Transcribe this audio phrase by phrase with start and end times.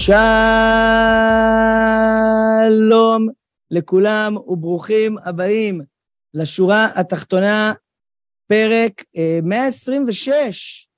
[0.00, 0.16] שלום
[3.70, 5.80] לכולם וברוכים הבאים
[6.34, 7.72] לשורה התחתונה,
[8.46, 10.88] פרק אה, 126.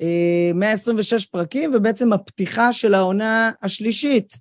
[0.00, 4.32] אה, 126 פרקים, ובעצם הפתיחה של העונה השלישית.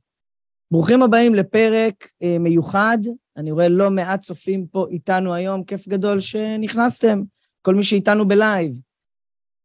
[0.71, 2.97] ברוכים הבאים לפרק אה, מיוחד.
[3.37, 7.21] אני רואה לא מעט צופים פה איתנו היום, כיף גדול שנכנסתם,
[7.61, 8.71] כל מי שאיתנו בלייב.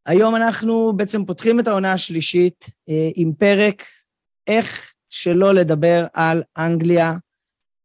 [0.06, 3.82] היום אנחנו בעצם פותחים את העונה השלישית אה, עם פרק
[4.46, 7.14] איך שלא לדבר על אנגליה,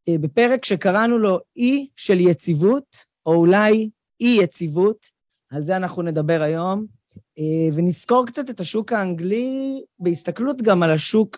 [0.10, 5.06] אה, בפרק שקראנו לו אי של יציבות, או אולי אי-יציבות,
[5.50, 6.86] על זה אנחנו נדבר היום,
[7.40, 11.38] אה, ונזכור קצת את השוק האנגלי בהסתכלות גם על השוק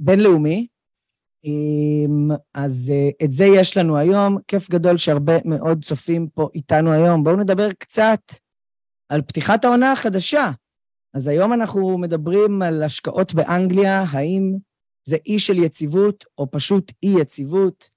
[0.00, 0.66] הבינלאומי.
[2.54, 2.92] אז
[3.24, 7.24] את זה יש לנו היום, כיף גדול שהרבה מאוד צופים פה איתנו היום.
[7.24, 8.20] בואו נדבר קצת
[9.08, 10.50] על פתיחת העונה החדשה.
[11.18, 14.56] אז היום אנחנו מדברים על השקעות באנגליה, האם
[15.04, 17.90] זה אי של יציבות או פשוט אי-יציבות.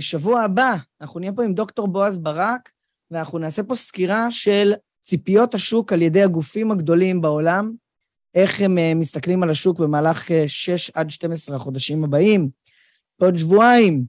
[0.00, 2.70] שבוע הבא אנחנו נהיה פה עם דוקטור בועז ברק,
[3.10, 7.72] ואנחנו נעשה פה סקירה של ציפיות השוק על ידי הגופים הגדולים בעולם,
[8.34, 12.48] איך הם מסתכלים על השוק במהלך 6 עד 12 החודשים הבאים.
[13.20, 14.04] עוד שבועיים,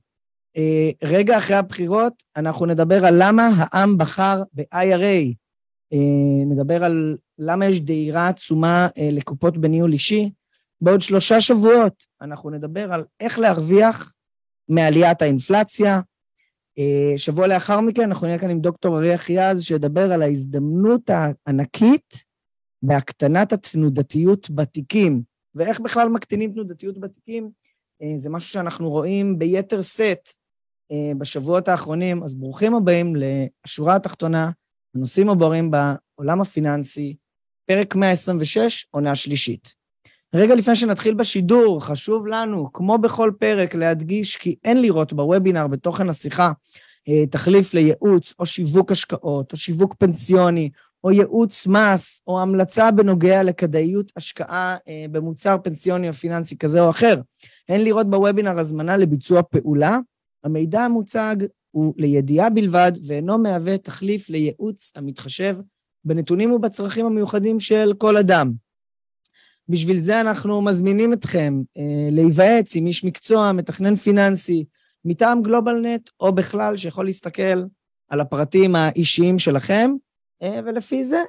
[1.04, 5.34] רגע אחרי הבחירות, אנחנו נדבר על למה העם בחר ב-IRA.
[6.46, 10.32] נדבר על למה יש דהירה עצומה לקופות בניהול אישי.
[10.82, 14.14] בעוד שלושה שבועות אנחנו נדבר על איך להרוויח
[14.70, 16.02] מעליית האינפלציה.
[17.18, 22.24] שבוע לאחר מכן אנחנו נהיה כאן עם דוקטור אריה חיאז, שידבר על ההזדמנות הענקית
[22.84, 25.22] בהקטנת התנודתיות בתיקים,
[25.56, 27.50] ואיך בכלל מקטינים תנודתיות בתיקים.
[28.16, 30.30] זה משהו שאנחנו רואים ביתר שאת
[31.18, 34.52] בשבועות האחרונים, אז ברוכים הבאים לשורה התחתונה,
[34.96, 37.16] הנושאים הבוערים בעולם הפיננסי,
[37.66, 39.76] פרק 126, עונה שלישית.
[40.36, 46.10] רגע לפני שנתחיל בשידור, חשוב לנו, כמו בכל פרק, להדגיש כי אין לראות בוובינר, בתוכן
[46.10, 46.52] השיחה,
[47.30, 50.70] תחליף לייעוץ או שיווק השקעות, או שיווק פנסיוני,
[51.04, 54.76] או ייעוץ מס, או המלצה בנוגע לכדאיות השקעה
[55.12, 57.22] במוצר פנסיוני או פיננסי כזה או אחר.
[57.70, 59.98] אין לראות בוובינר הזמנה לביצוע פעולה.
[60.44, 61.36] המידע המוצג
[61.74, 65.56] הוא לידיעה בלבד, ואינו מהווה תחליף לייעוץ המתחשב
[66.06, 68.52] בנתונים ובצרכים המיוחדים של כל אדם.
[69.70, 74.66] בשביל זה אנחנו מזמינים אתכם אה, להיוועץ עם איש מקצוע, מתכנן פיננסי,
[75.06, 77.64] מטעם גלובלנט, או בכלל שיכול להסתכל
[78.10, 79.92] על הפרטים האישיים שלכם,
[80.42, 81.24] אה, ולפי זה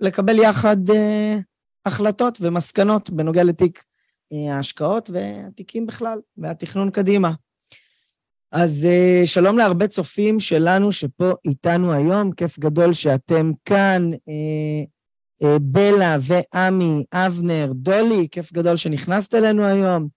[0.00, 1.38] לקבל יחד אה,
[1.86, 3.84] החלטות ומסקנות בנוגע לתיק
[4.32, 7.32] אה, ההשקעות והתיקים בכלל, והתכנון קדימה.
[8.52, 16.16] אז uh, שלום להרבה צופים שלנו שפה איתנו היום, כיף גדול שאתם כאן, uh, בלה
[16.20, 20.08] ועמי, אבנר, דולי, כיף גדול שנכנסת אלינו היום.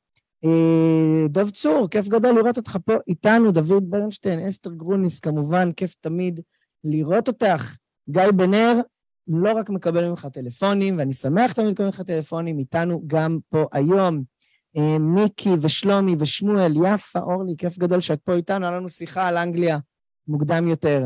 [1.30, 6.40] דב צור, כיף גדול לראות אותך פה איתנו, דוד ברנשטיין, אסתר גרוניס, כמובן, כיף תמיד
[6.84, 7.78] לראות אותך.
[8.10, 8.80] גיא בן אר,
[9.28, 14.24] לא רק מקבל ממך טלפונים, ואני שמח תמיד לקבל ממך טלפונים, איתנו גם פה היום.
[15.00, 19.78] מיקי ושלומי ושמואל, יפה, אורלי, כיף גדול שאת פה איתנו, היה לנו שיחה על אנגליה
[20.28, 21.06] מוקדם יותר.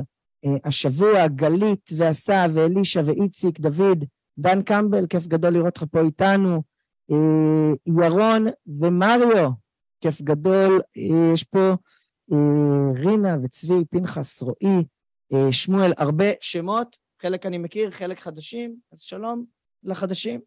[0.63, 4.05] השבוע, גלית ועשה ואלישע ואיציק, דוד,
[4.39, 6.63] דן קמבל, כיף גדול לראות אותך פה איתנו.
[7.85, 8.45] ירון
[8.79, 9.49] ומריו,
[10.01, 10.81] כיף גדול,
[11.33, 11.73] יש פה
[12.95, 14.83] רינה וצבי, פנחס, רועי,
[15.51, 19.45] שמואל, הרבה שמות, חלק אני מכיר, חלק חדשים, אז שלום
[19.83, 20.39] לחדשים.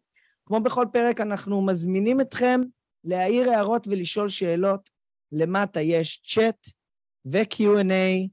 [0.45, 2.61] כמו בכל פרק, אנחנו מזמינים אתכם
[3.03, 4.89] להעיר הערות ולשאול שאלות.
[5.31, 6.67] למטה יש צ'אט
[7.25, 8.27] ו-Q&A,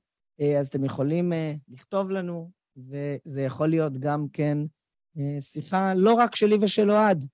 [0.59, 1.33] אז אתם יכולים
[1.69, 4.59] לכתוב לנו, וזה יכול להיות גם כן
[5.41, 7.25] שיחה לא רק שלי ושל אוהד.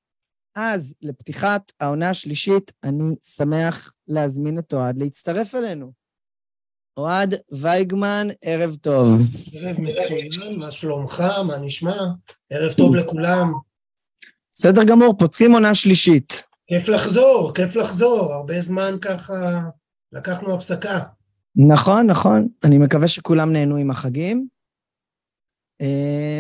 [0.55, 5.93] אז לפתיחת העונה השלישית, אני שמח להזמין את אוהד להצטרף אלינו.
[6.97, 9.09] אוהד וייגמן, ערב טוב.
[9.55, 11.25] ערב מצוין, מה שלומך?
[11.47, 11.97] מה נשמע?
[12.51, 13.53] ערב טוב לכולם.
[14.55, 16.46] בסדר גמור, פותחים עונה שלישית.
[16.67, 19.61] כיף לחזור, כיף לחזור, הרבה זמן ככה
[20.13, 21.03] לקחנו הפסקה.
[21.73, 24.49] נכון, נכון, אני מקווה שכולם נהנו עם החגים.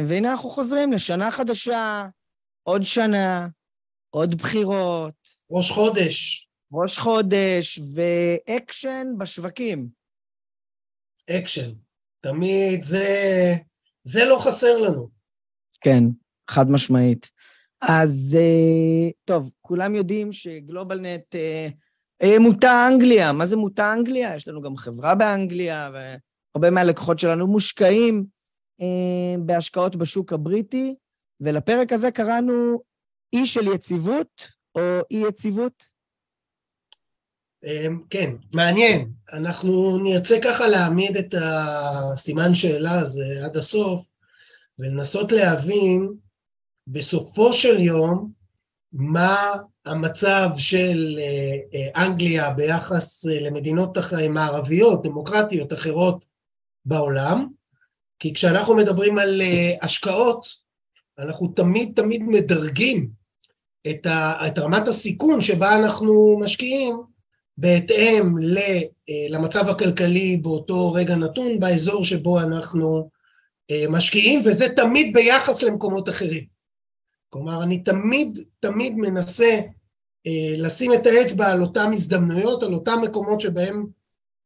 [0.09, 2.07] והנה אנחנו חוזרים לשנה חדשה,
[2.63, 3.49] עוד שנה,
[4.11, 5.29] עוד בחירות.
[5.51, 6.49] ראש חודש.
[6.73, 9.89] ראש חודש ואקשן בשווקים.
[11.31, 11.73] אקשן.
[12.21, 13.07] תמיד זה,
[14.03, 15.09] זה לא חסר לנו.
[15.81, 16.05] כן,
[16.51, 17.31] חד משמעית.
[17.81, 21.69] אז אה, טוב, כולם יודעים שגלובלנט אה,
[22.23, 23.33] אה, מוטה אנגליה.
[23.33, 24.35] מה זה מוטה אנגליה?
[24.35, 28.37] יש לנו גם חברה באנגליה, והרבה מהלקוחות שלנו מושקעים
[29.39, 30.95] בהשקעות בשוק הבריטי,
[31.41, 32.83] ולפרק הזה קראנו
[33.33, 34.81] אי של יציבות או
[35.11, 35.85] אי יציבות?
[38.11, 39.11] כן, מעניין.
[39.33, 44.09] אנחנו נרצה ככה להעמיד את הסימן שאלה הזה עד הסוף,
[44.79, 46.15] ולנסות להבין
[46.87, 48.31] בסופו של יום
[48.93, 49.53] מה
[49.87, 53.99] המצב של אה, אה, אנגליה ביחס אה, למדינות
[54.31, 56.25] מערביות, דמוקרטיות אחרות
[56.85, 57.49] בעולם,
[58.19, 59.43] כי כשאנחנו מדברים על
[59.83, 60.47] השקעות,
[61.19, 63.09] אנחנו תמיד תמיד מדרגים
[63.91, 66.97] את, ה, את רמת הסיכון שבה אנחנו משקיעים
[67.59, 68.35] בהתאם
[69.29, 73.11] למצב הכלכלי באותו רגע נתון באזור שבו אנחנו
[73.91, 76.56] משקיעים, וזה תמיד ביחס למקומות אחרים.
[77.31, 79.61] כלומר, אני תמיד, תמיד מנסה
[80.27, 83.87] אה, לשים את האצבע על אותן הזדמנויות, על אותם מקומות שבהם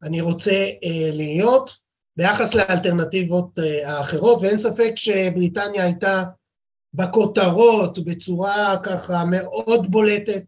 [0.03, 0.51] אני רוצה
[0.85, 1.77] אה, להיות,
[2.17, 6.25] ביחס לאלטרנטיבות אה, האחרות, ואין ספק שבריטניה הייתה
[6.95, 10.45] בכותרות בצורה ככה מאוד בולטת,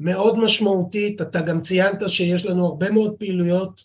[0.00, 1.20] מאוד משמעותית.
[1.20, 3.84] אתה גם ציינת שיש לנו הרבה מאוד פעילויות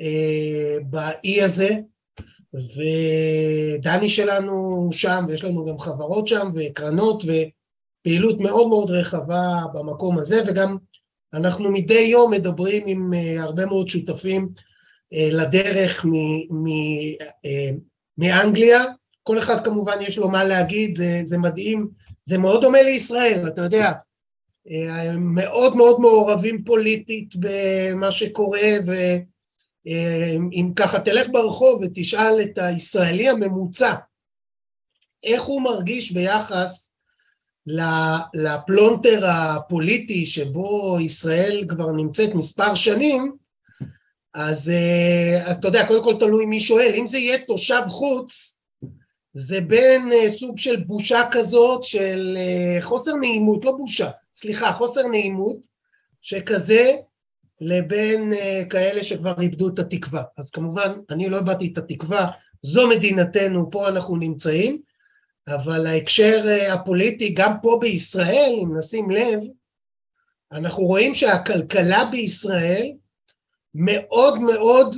[0.00, 1.76] אה, באי הזה,
[2.54, 10.42] ודני שלנו שם, ויש לנו גם חברות שם, וקרנות, ופעילות מאוד מאוד רחבה במקום הזה,
[10.46, 10.76] וגם
[11.34, 14.48] אנחנו מדי יום מדברים עם אה, הרבה מאוד שותפים
[15.12, 16.06] אה, לדרך
[17.44, 17.70] אה,
[18.18, 18.84] מאנגליה.
[19.22, 21.88] כל אחד כמובן יש לו מה להגיד, זה, זה מדהים,
[22.24, 23.92] זה מאוד דומה לישראל, אתה יודע,
[25.18, 28.92] מאוד מאוד מעורבים פוליטית במה שקורה, ו...
[30.52, 33.94] אם ככה תלך ברחוב ותשאל את הישראלי הממוצע
[35.22, 36.92] איך הוא מרגיש ביחס
[38.34, 43.36] לפלונטר הפוליטי שבו ישראל כבר נמצאת מספר שנים,
[44.34, 44.72] אז,
[45.44, 48.60] אז אתה יודע, קודם כל תלוי מי שואל, אם זה יהיה תושב חוץ,
[49.34, 55.02] זה בין אה, סוג של בושה כזאת, של אה, חוסר נעימות, לא בושה, סליחה, חוסר
[55.06, 55.58] נעימות,
[56.22, 56.96] שכזה
[57.60, 60.22] לבין uh, כאלה שכבר איבדו את התקווה.
[60.38, 62.30] אז כמובן, אני לא איבדתי את התקווה,
[62.62, 64.82] זו מדינתנו, פה אנחנו נמצאים,
[65.48, 69.40] אבל ההקשר uh, הפוליטי, גם פה בישראל, אם נשים לב,
[70.52, 72.92] אנחנו רואים שהכלכלה בישראל
[73.74, 74.94] מאוד מאוד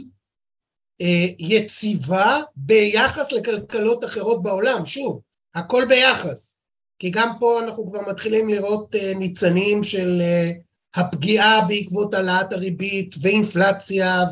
[1.03, 1.07] uh,
[1.39, 4.85] יציבה ביחס לכלכלות אחרות בעולם.
[4.85, 5.21] שוב,
[5.55, 6.61] הכל ביחס,
[6.99, 13.15] כי גם פה אנחנו כבר מתחילים לראות uh, ניצנים של uh, הפגיעה בעקבות העלאת הריבית
[13.23, 14.25] ואינפלציה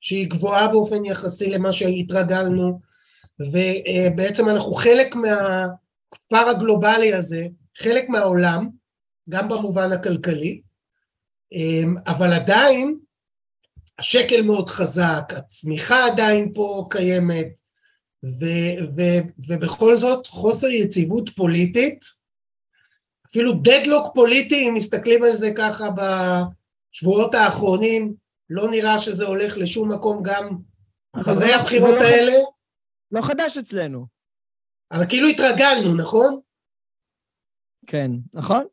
[0.00, 2.80] שהיא גבוהה באופן יחסי למה שהתרגלנו
[3.40, 7.46] ובעצם אנחנו חלק מהכפר הגלובלי הזה,
[7.78, 8.68] חלק מהעולם,
[9.28, 10.60] גם במובן הכלכלי,
[12.06, 12.98] אבל עדיין
[13.98, 17.60] השקל מאוד חזק, הצמיחה עדיין פה קיימת,
[18.24, 18.44] ו,
[18.96, 19.02] ו,
[19.48, 22.04] ובכל זאת חוסר יציבות פוליטית
[23.32, 28.14] אפילו דדלוק פוליטי, אם מסתכלים על זה ככה בשבועות האחרונים,
[28.50, 30.56] לא נראה שזה הולך לשום מקום גם
[31.12, 32.32] אחרי לא- הבחירות לא האלה.
[33.12, 34.06] לא חדש אצלנו.
[34.92, 36.40] אבל כאילו התרגלנו, נכון?
[37.86, 38.64] כן, נכון.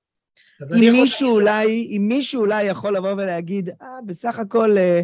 [0.62, 5.02] אם מישהו אולי, אם מישהו אולי יכול לבוא ולהגיד, אה, בסך הכל אה,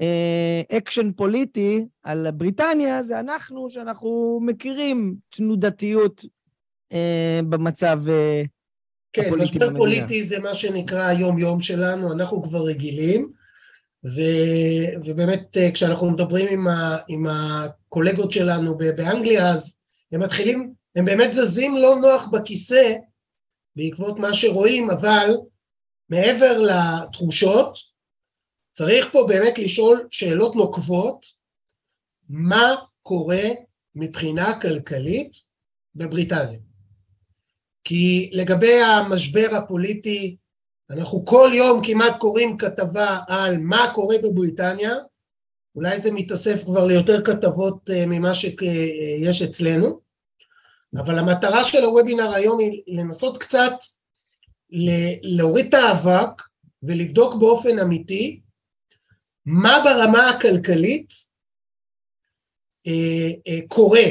[0.00, 6.24] אה, אקשן פוליטי על בריטניה, זה אנחנו, שאנחנו מכירים תנודתיות
[6.92, 8.42] אה, במצב אה,
[9.16, 13.32] כן, משבר פוליטי זה מה שנקרא היום-יום שלנו, אנחנו כבר רגילים,
[14.04, 14.20] ו,
[15.04, 19.78] ובאמת אה, כשאנחנו מדברים עם, ה, עם הקולגות שלנו באנגליה, אז
[20.12, 22.92] הם מתחילים, הם באמת זזים לא נוח בכיסא
[23.76, 25.30] בעקבות מה שרואים, אבל
[26.08, 27.78] מעבר לתחושות,
[28.72, 31.26] צריך פה באמת לשאול שאלות נוקבות,
[32.28, 33.48] מה קורה
[33.94, 35.32] מבחינה כלכלית
[35.94, 36.58] בבריטניה.
[37.86, 40.36] כי לגבי המשבר הפוליטי,
[40.90, 44.94] אנחנו כל יום כמעט קוראים כתבה על מה קורה בבריטניה,
[45.74, 50.00] אולי זה מתאסף כבר ליותר כתבות אה, ממה שיש אצלנו,
[50.96, 53.72] אבל המטרה של הוובינר היום היא לנסות קצת
[55.22, 56.42] להוריד את האבק
[56.82, 58.40] ולבדוק באופן אמיתי
[59.44, 61.14] מה ברמה הכלכלית
[62.86, 64.04] אה, אה, קורה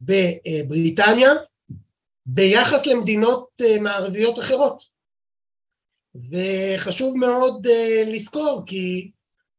[0.00, 1.30] בבריטניה
[2.26, 4.94] ביחס למדינות אה, מערביות אחרות.
[6.14, 7.70] וחשוב מאוד uh,
[8.06, 9.10] לזכור, כי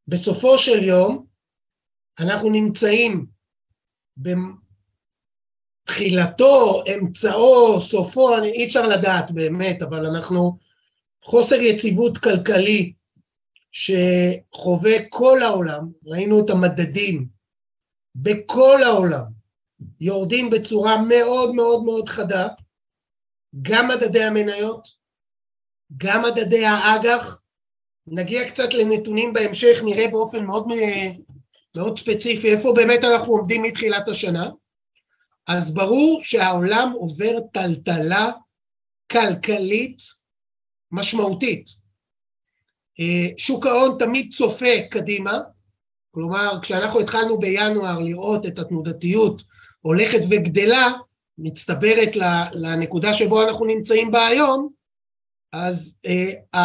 [0.08, 1.26] בסופו של יום
[2.18, 3.26] אנחנו נמצאים
[5.86, 10.58] בתחילתו, אמצעו, סופו, אני, אי אפשר לדעת באמת, אבל אנחנו
[11.22, 12.92] חוסר יציבות כלכלי
[13.72, 17.26] שחווה כל העולם, ראינו את המדדים
[18.14, 19.35] בכל העולם,
[20.00, 22.48] יורדים בצורה מאוד מאוד מאוד חדה,
[23.62, 24.88] גם מדדי המניות,
[25.96, 27.40] גם מדדי האג"ח,
[28.06, 30.66] נגיע קצת לנתונים בהמשך, נראה באופן מאוד,
[31.76, 34.50] מאוד ספציפי איפה באמת אנחנו עומדים מתחילת השנה,
[35.46, 38.30] אז ברור שהעולם עובר טלטלה
[39.12, 39.98] כלכלית
[40.92, 41.70] משמעותית.
[43.00, 45.38] אה, שוק ההון תמיד צופה קדימה,
[46.10, 49.42] כלומר כשאנחנו התחלנו בינואר לראות את התנודתיות
[49.86, 50.92] הולכת וגדלה,
[51.38, 52.16] מצטברת
[52.52, 54.68] לנקודה שבו אנחנו נמצאים בה היום,
[55.52, 56.58] אז uh,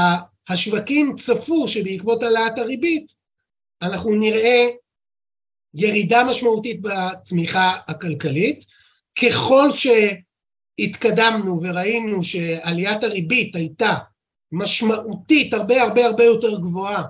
[0.50, 3.12] השווקים צפו שבעקבות העלאת הריבית
[3.82, 4.68] אנחנו נראה
[5.74, 8.66] ירידה משמעותית בצמיחה הכלכלית.
[9.22, 9.70] ככל
[10.80, 13.96] שהתקדמנו וראינו שעליית הריבית הייתה
[14.52, 17.04] משמעותית הרבה הרבה הרבה יותר גבוהה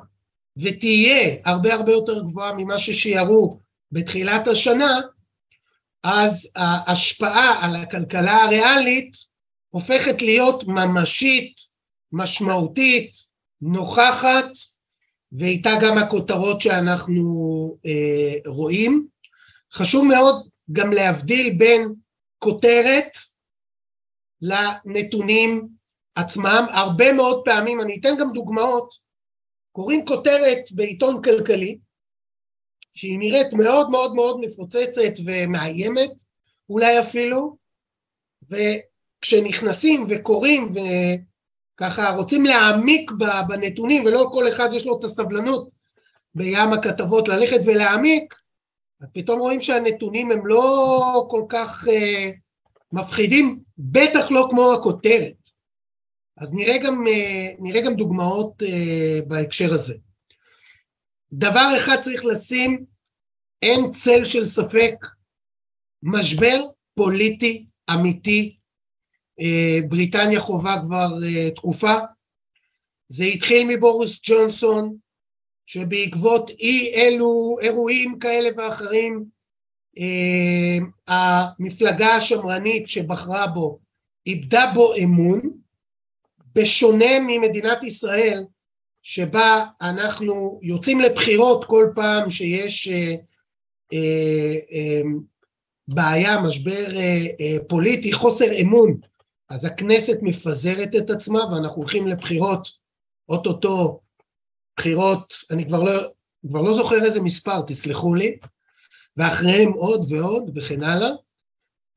[0.57, 3.59] ותהיה הרבה הרבה יותר גבוהה ממה ששיערו
[3.91, 5.01] בתחילת השנה,
[6.03, 9.17] אז ההשפעה על הכלכלה הריאלית
[9.69, 11.55] הופכת להיות ממשית,
[12.11, 13.11] משמעותית,
[13.61, 14.51] נוכחת,
[15.31, 19.07] ואיתה גם הכותרות שאנחנו אה, רואים.
[19.73, 21.93] חשוב מאוד גם להבדיל בין
[22.39, 23.17] כותרת
[24.41, 25.67] לנתונים
[26.15, 26.65] עצמם.
[26.69, 28.93] הרבה מאוד פעמים, אני אתן גם דוגמאות,
[29.71, 31.77] קוראים כותרת בעיתון כלכלי,
[32.93, 36.11] שהיא נראית מאוד מאוד מאוד מפוצצת ומאיימת,
[36.69, 37.57] אולי אפילו,
[38.49, 40.73] וכשנכנסים וקוראים
[41.77, 43.11] וככה רוצים להעמיק
[43.47, 45.69] בנתונים, ולא כל אחד יש לו את הסבלנות
[46.35, 48.35] בים הכתבות ללכת ולהעמיק,
[49.13, 51.91] פתאום רואים שהנתונים הם לא כל כך uh,
[52.91, 55.47] מפחידים, בטח לא כמו הכותרת.
[56.37, 59.95] אז נראה גם, uh, נראה גם דוגמאות uh, בהקשר הזה.
[61.33, 62.85] דבר אחד צריך לשים,
[63.61, 64.95] אין צל של ספק,
[66.03, 66.59] משבר
[66.95, 68.57] פוליטי אמיתי,
[69.39, 71.93] אה, בריטניה חווה כבר אה, תקופה.
[73.09, 74.97] זה התחיל מבוריס ג'ונסון,
[75.65, 79.25] שבעקבות אי אלו אירועים כאלה ואחרים,
[79.97, 83.79] אה, המפלגה השמרנית שבחרה בו
[84.27, 85.41] איבדה בו אמון,
[86.55, 88.43] בשונה ממדינת ישראל,
[89.03, 93.15] שבה אנחנו יוצאים לבחירות כל פעם שיש אה,
[93.93, 95.01] אה, אה,
[95.87, 96.87] בעיה, משבר
[97.67, 98.97] פוליטי, חוסר אמון,
[99.49, 102.67] אז הכנסת מפזרת את עצמה ואנחנו הולכים לבחירות,
[103.29, 103.99] אוטוטו
[104.77, 105.91] בחירות, אני כבר לא,
[106.47, 108.37] כבר לא זוכר איזה מספר, תסלחו לי,
[109.17, 111.09] ואחריהם עוד ועוד וכן הלאה.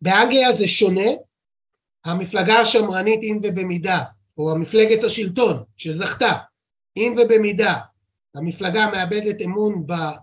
[0.02, 1.10] באנגליה זה שונה,
[2.04, 3.98] המפלגה השמרנית אם ובמידה,
[4.38, 6.32] או המפלגת השלטון שזכתה,
[6.96, 7.78] אם ובמידה
[8.34, 10.16] המפלגה מאבדת אמון ב, אה,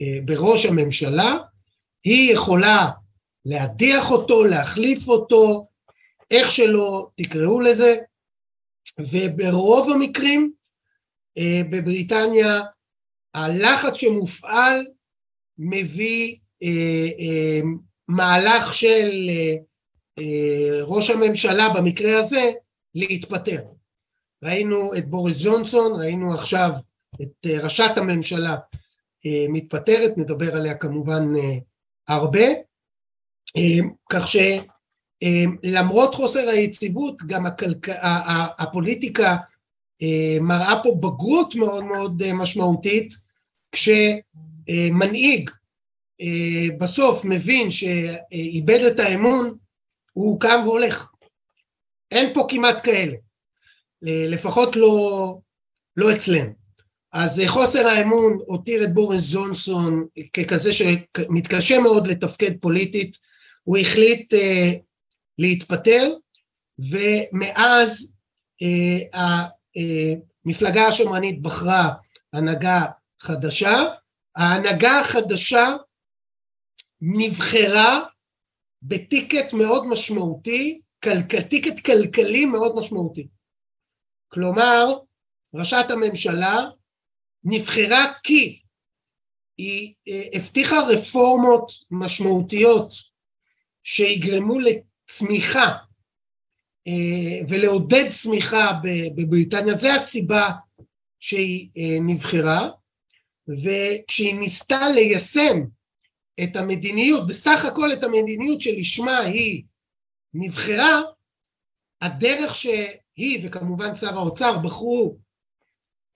[0.00, 1.34] אה, בראש הממשלה,
[2.04, 2.90] היא יכולה
[3.44, 5.66] להדיח אותו, להחליף אותו,
[6.30, 7.96] איך שלא תקראו לזה,
[8.98, 10.52] וברוב המקרים
[11.38, 12.60] אה, בבריטניה
[13.34, 14.86] הלחץ שמופעל
[15.58, 16.36] מביא
[18.08, 19.30] מהלך של
[20.82, 22.50] ראש הממשלה במקרה הזה
[22.94, 23.60] להתפטר.
[24.44, 26.70] ראינו את בוריס ג'ונסון, ראינו עכשיו
[27.22, 28.56] את אה, ראשת הממשלה
[29.26, 31.58] אה, מתפטרת, נדבר עליה כמובן אה,
[32.08, 32.46] הרבה,
[34.10, 37.88] כך שלמרות חוסר היציבות, גם הכלכ...
[38.58, 39.36] הפוליטיקה
[40.40, 43.14] מראה פה בגרות מאוד מאוד משמעותית,
[43.72, 45.50] כשמנהיג
[46.78, 49.56] בסוף מבין שאיבד את האמון,
[50.12, 51.08] הוא קם והולך.
[52.10, 53.16] אין פה כמעט כאלה.
[54.04, 55.38] לפחות לא,
[55.96, 56.50] לא אצלנו.
[57.12, 63.16] אז אה, חוסר האמון הותיר את בורנס ג'ונסון ככזה שמתקשה מאוד לתפקד פוליטית,
[63.64, 64.36] הוא החליט uh,
[65.38, 66.14] להתפטר,
[66.78, 68.12] ומאז
[68.62, 69.18] uh,
[70.44, 71.94] המפלגה השמרנית בחרה
[72.32, 72.84] הנהגה
[73.20, 73.84] חדשה,
[74.36, 75.76] ההנהגה החדשה
[77.00, 78.04] נבחרה
[78.82, 83.28] בטיקט מאוד משמעותי, קל, טיקט כלכלי מאוד משמעותי.
[84.34, 84.98] כלומר,
[85.54, 86.60] ראשת הממשלה
[87.44, 88.62] נבחרה כי
[89.58, 92.92] היא אה, הבטיחה רפורמות משמעותיות
[93.82, 95.76] שיגרמו לצמיחה
[97.48, 98.72] ולעודד צמיחה
[99.16, 100.50] בבריטניה, זו הסיבה
[101.20, 101.70] שהיא
[102.02, 102.68] נבחרה,
[103.48, 105.60] וכשהיא ניסתה ליישם
[106.44, 109.64] את המדיניות, בסך הכל את המדיניות שלשמה היא
[110.34, 111.02] נבחרה,
[112.00, 112.54] הדרך
[113.16, 115.16] שהיא וכמובן שר האוצר בחרו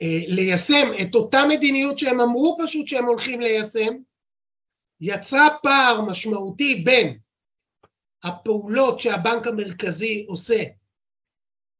[0.03, 3.95] אה, ליישם את אותה מדיניות שהם אמרו פשוט שהם הולכים ליישם,
[5.01, 7.19] יצרה פער משמעותי בין
[8.25, 10.63] הפעולות שהבנק המרכזי עושה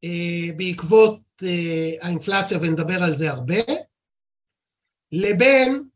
[0.05, 3.57] אה, בעקבות אה, האינפלציה, ונדבר על זה הרבה,
[5.13, 5.89] לבין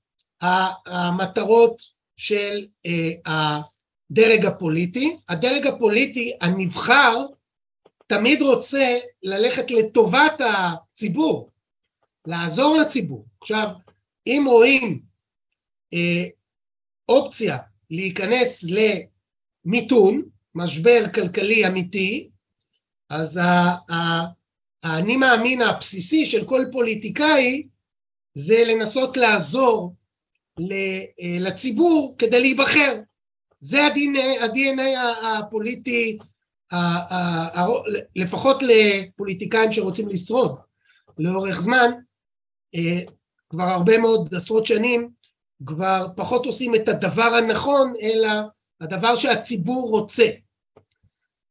[0.87, 1.81] המטרות
[2.17, 2.67] של
[3.27, 5.17] הדרג הפוליטי.
[5.29, 7.27] הדרג הפוליטי הנבחר
[8.17, 11.51] תמיד רוצה ללכת לטובת הציבור,
[12.27, 13.27] לעזור לציבור.
[13.41, 13.69] עכשיו,
[14.27, 15.03] אם רואים
[15.95, 16.25] אה,
[17.09, 17.59] אופציה
[17.91, 18.65] להיכנס
[19.65, 20.23] למיתון,
[20.55, 22.31] משבר כלכלי אמיתי,
[23.11, 23.41] אז
[24.83, 27.67] האני מאמין הבסיסי של כל פוליטיקאי
[28.35, 29.95] זה לנסות לעזור
[30.61, 33.01] אה, לציבור כדי להיבחר.
[33.61, 36.19] זה ה-DNA הפוליטי,
[38.17, 40.59] לפחות לפוליטיקאים שרוצים לשרוד
[41.19, 41.91] לאורך זמן,
[42.75, 43.01] אה,
[43.51, 45.11] כבר הרבה מאוד עשרות שנים,
[45.67, 48.29] כבר פחות עושים את הדבר הנכון, אלא
[48.81, 50.31] הדבר שהציבור רוצה.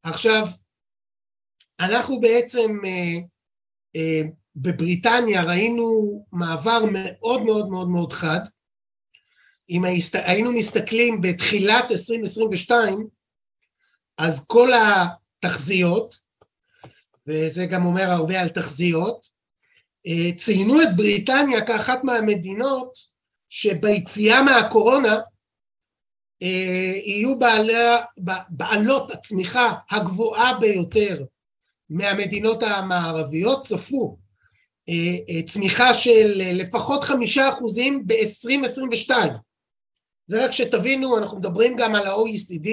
[0.02, 0.46] עכשיו,
[1.80, 2.78] אנחנו בעצם
[3.96, 4.22] אה,
[4.56, 8.40] בבריטניה ראינו מעבר מאוד מאוד מאוד מאוד חד,
[9.70, 9.82] אם
[10.14, 13.08] היינו מסתכלים בתחילת 2022,
[14.22, 16.14] אז כל התחזיות,
[17.26, 19.26] וזה גם אומר הרבה על תחזיות,
[20.06, 22.92] אה, ציינו את בריטניה כאחת מהמדינות
[23.48, 25.20] שביציאה מהקורונה
[26.42, 28.04] אה, יהיו בעלה,
[28.48, 31.24] בעלות הצמיחה הגבוהה ביותר
[31.90, 34.18] מהמדינות המערביות, צפו
[34.88, 39.10] אה, צמיחה של לפחות חמישה אחוזים ב-2022.
[40.26, 42.68] זה רק שתבינו, אנחנו מדברים גם על ה-OECD,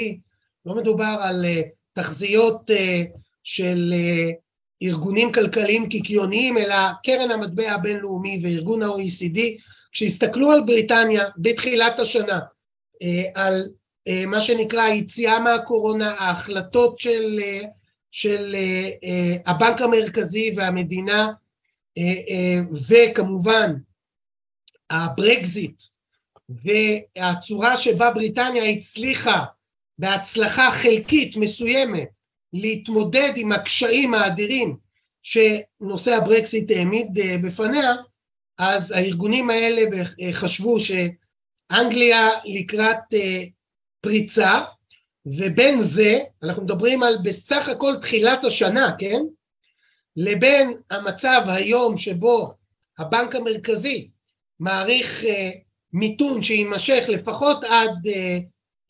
[0.65, 4.33] לא מדובר על uh, תחזיות uh, של uh,
[4.83, 9.39] ארגונים כלכליים קיקיוניים, אלא קרן המטבע הבינלאומי וארגון ה-OECD,
[9.91, 12.39] כשהסתכלו על בריטניה בתחילת השנה,
[13.35, 13.69] על
[14.27, 17.39] מה שנקרא היציאה מהקורונה, ההחלטות של,
[18.11, 18.55] של
[19.45, 21.31] הבנק המרכזי והמדינה,
[22.89, 23.75] וכמובן
[24.89, 25.81] הברקזיט,
[26.49, 29.45] והצורה שבה בריטניה הצליחה
[29.99, 32.09] בהצלחה חלקית מסוימת
[32.53, 34.77] להתמודד עם הקשיים האדירים
[35.23, 37.93] שנושא הברקסיט העמיד אה, בפניה,
[38.57, 39.81] אז הארגונים האלה
[40.33, 43.43] חשבו שאנגליה לקראת אה,
[44.01, 44.63] פריצה,
[45.25, 49.21] ובין זה, אנחנו מדברים על בסך הכל תחילת השנה, כן?
[50.15, 52.53] לבין המצב היום שבו
[52.99, 54.09] הבנק המרכזי
[54.59, 55.49] מעריך אה,
[55.93, 58.07] מיתון שיימשך לפחות עד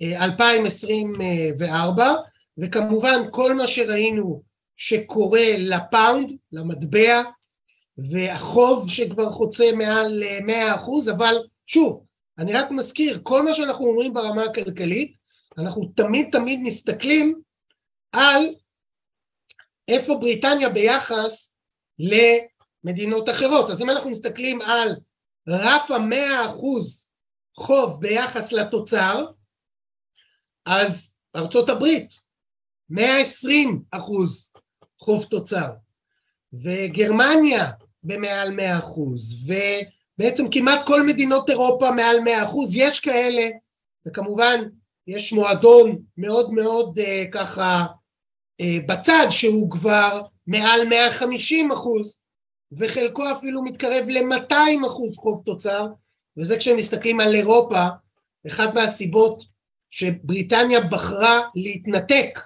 [0.01, 2.15] 2024, אה,
[2.57, 4.41] וכמובן כל מה שראינו
[4.77, 7.23] שקורה לפאונד, למטבע,
[7.97, 11.35] והחוב שכבר חוצה מעל 100 אה, אחוז, אבל
[11.67, 12.05] שוב,
[12.37, 15.15] אני רק מזכיר, כל מה שאנחנו אומרים ברמה הכלכלית,
[15.57, 17.41] אנחנו תמיד תמיד מסתכלים
[18.11, 18.45] על
[19.87, 21.55] איפה בריטניה ביחס
[21.99, 23.69] למדינות אחרות.
[23.69, 24.95] אז אם אנחנו מסתכלים על
[25.47, 27.09] רף המאה אחוז
[27.57, 29.25] חוב ביחס לתוצר,
[30.71, 32.19] אז ארצות הברית,
[32.89, 34.53] 120 אחוז
[34.99, 35.71] חוב תוצר,
[36.53, 37.71] וגרמניה
[38.03, 43.49] במעל 100 אחוז, ובעצם כמעט כל מדינות אירופה מעל 100 אחוז, יש כאלה,
[44.07, 44.61] וכמובן
[45.07, 47.85] יש מועדון מאוד מאוד uh, ככה
[48.61, 52.19] uh, בצד שהוא כבר מעל 150 אחוז,
[52.71, 55.87] וחלקו אפילו מתקרב ל-200 אחוז חוב תוצר,
[56.37, 57.87] וזה כשמסתכלים על אירופה,
[58.47, 59.48] אחת מהסיבות
[59.89, 62.39] שבריטניה בחרה להתנתק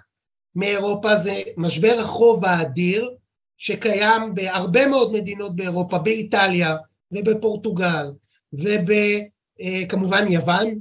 [0.56, 3.16] מאירופה זה משבר החוב האדיר
[3.58, 6.76] שקיים בהרבה מאוד מדינות באירופה, באיטליה
[7.12, 8.12] ובפורטוגל
[8.54, 10.80] וכמובן יוון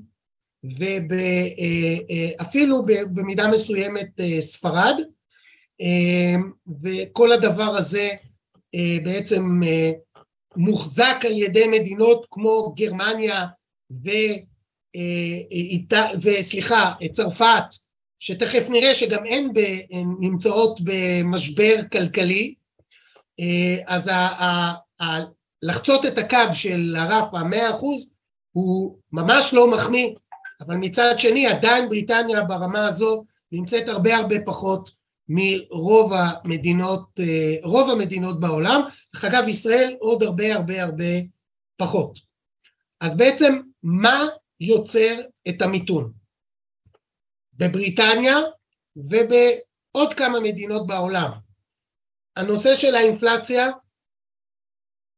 [2.38, 2.83] ואפילו
[3.14, 4.94] במידה מסוימת אה, ספרד
[5.81, 6.35] אה,
[6.83, 8.09] וכל הדבר הזה
[8.75, 9.90] אה, בעצם אה,
[10.57, 13.46] מוחזק על ידי מדינות כמו גרמניה
[14.97, 17.65] ו, אה, וסליחה, צרפת,
[18.21, 19.53] שתכף נראה שגם הן
[20.21, 22.55] נמצאות במשבר כלכלי,
[23.87, 25.05] אז ה, ה, ה,
[25.63, 28.09] לחצות את הקו של הרף המאה אחוז
[28.53, 30.09] הוא ממש לא מחמיא,
[30.61, 34.91] אבל מצד שני עדיין בריטניה ברמה הזו נמצאת הרבה הרבה פחות
[35.29, 38.81] מרוב המדינות, אה, רוב המדינות בעולם,
[39.15, 41.05] דרך אגב ישראל עוד הרבה הרבה הרבה
[41.77, 42.19] פחות.
[43.01, 44.27] אז בעצם מה
[44.62, 46.12] יוצר את המיתון?
[47.55, 48.37] בבריטניה
[48.96, 51.31] ובעוד כמה מדינות בעולם.
[52.37, 53.66] הנושא של האינפלציה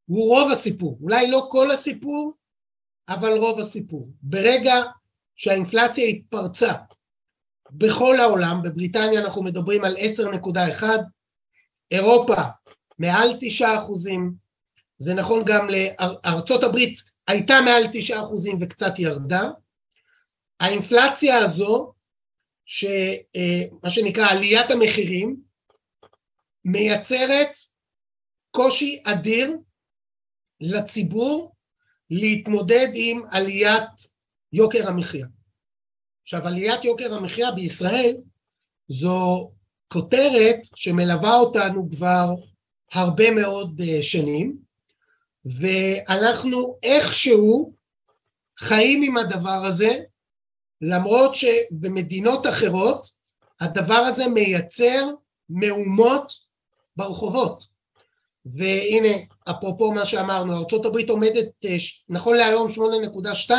[0.06, 2.32] הוא רוב הסיפור, אולי לא כל הסיפור,
[3.08, 4.08] אבל רוב הסיפור.
[4.22, 4.74] ברגע
[5.36, 6.72] שהאינפלציה התפרצה
[7.70, 10.84] בכל העולם, בבריטניה אנחנו מדברים על 10.1,
[11.90, 12.42] אירופה
[12.98, 14.34] מעל 9 אחוזים,
[14.98, 19.48] זה נכון גם לארצות הברית הייתה מעל 9 אחוזים וקצת ירדה,
[20.60, 21.92] האינפלציה הזו,
[22.66, 25.36] שמה שנקרא עליית המחירים,
[26.64, 27.56] מייצרת
[28.50, 29.56] קושי אדיר
[30.60, 31.54] לציבור
[32.10, 33.90] להתמודד עם עליית
[34.52, 35.26] יוקר המחיה.
[36.22, 38.16] עכשיו עליית יוקר המחיה בישראל
[38.88, 39.50] זו
[39.88, 42.28] כותרת שמלווה אותנו כבר
[42.92, 44.63] הרבה מאוד אה, שנים
[45.44, 47.72] ואנחנו איכשהו
[48.58, 49.98] חיים עם הדבר הזה
[50.80, 53.08] למרות שבמדינות אחרות
[53.60, 55.10] הדבר הזה מייצר
[55.48, 56.32] מהומות
[56.96, 57.74] ברחובות.
[58.46, 59.14] והנה
[59.50, 61.76] אפרופו מה שאמרנו ארה"ב עומדת אה,
[62.08, 62.68] נכון להיום
[63.48, 63.50] 8.2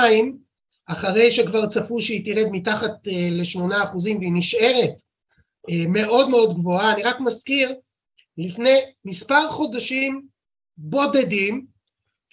[0.86, 5.02] אחרי שכבר צפו שהיא תרד מתחת אה, לשמונה אחוזים והיא נשארת
[5.70, 7.76] אה, מאוד מאוד גבוהה, אני רק מזכיר,
[8.38, 10.28] לפני מספר חודשים
[10.78, 11.66] בודדים,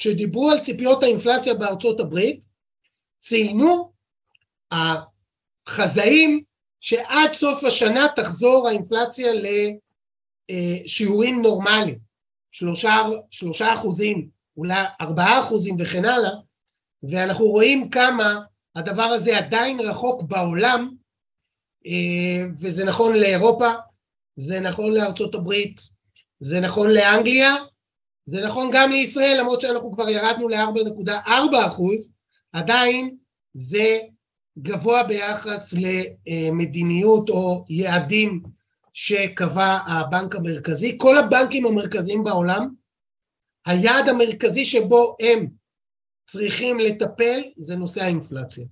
[0.03, 2.45] כשדיברו על ציפיות האינפלציה בארצות הברית,
[3.19, 3.93] ציינו
[4.71, 6.43] החזאים
[6.81, 9.33] שעד סוף השנה תחזור האינפלציה
[10.51, 11.99] לשיעורים נורמליים,
[12.53, 12.97] שלושה,
[13.31, 16.31] שלושה אחוזים, אולי ארבעה אחוזים וכן הלאה,
[17.03, 18.41] ואנחנו רואים כמה
[18.77, 20.95] הדבר הזה עדיין רחוק בעולם,
[22.59, 23.71] וזה נכון לאירופה,
[24.37, 25.81] זה נכון לארצות הברית,
[26.41, 27.55] זה נכון לאנגליה,
[28.27, 32.13] זה נכון גם לישראל, למרות שאנחנו כבר ירדנו ל-4.4 אחוז,
[32.53, 33.17] עדיין
[33.55, 33.99] זה
[34.59, 38.43] גבוה ביחס למדיניות או יעדים
[38.95, 40.99] שקבע הבנק המרכזי.
[40.99, 42.75] כל הבנקים המרכזיים בעולם,
[43.67, 45.47] היעד המרכזי שבו הם
[46.27, 48.65] צריכים לטפל זה נושא האינפלציה.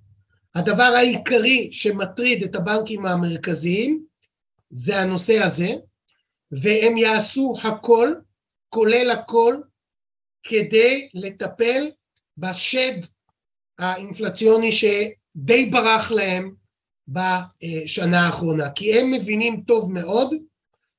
[0.54, 4.04] הדבר העיקרי שמטריד את הבנקים המרכזיים
[4.70, 5.74] זה הנושא הזה,
[6.52, 8.14] והם יעשו הכל,
[8.70, 9.56] כולל הכל,
[10.42, 11.90] כדי לטפל
[12.38, 12.98] בשד
[13.78, 16.54] האינפלציוני שדי ברח להם
[17.08, 20.34] בשנה האחרונה, כי הם מבינים טוב מאוד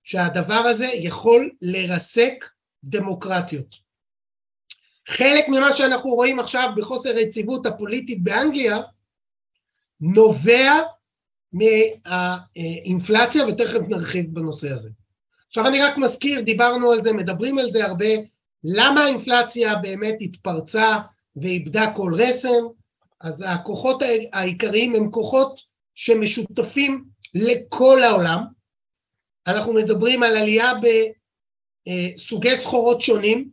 [0.03, 2.45] שהדבר הזה יכול לרסק
[2.84, 3.75] דמוקרטיות.
[5.07, 8.77] חלק ממה שאנחנו רואים עכשיו בחוסר היציבות הפוליטית באנגליה
[10.01, 10.71] נובע
[11.53, 14.89] מהאינפלציה ותכף נרחיב בנושא הזה.
[15.51, 18.05] עכשיו אני רק מזכיר, דיברנו על זה, מדברים על זה הרבה,
[18.63, 20.99] למה האינפלציה באמת התפרצה
[21.35, 22.63] ואיבדה כל רסן?
[23.21, 24.01] אז הכוחות
[24.33, 25.59] העיקריים הם כוחות
[25.95, 28.43] שמשותפים לכל העולם.
[29.47, 30.71] אנחנו מדברים על עלייה
[31.87, 33.49] בסוגי סחורות שונים,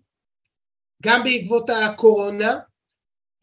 [1.02, 2.58] גם בעקבות הקורונה,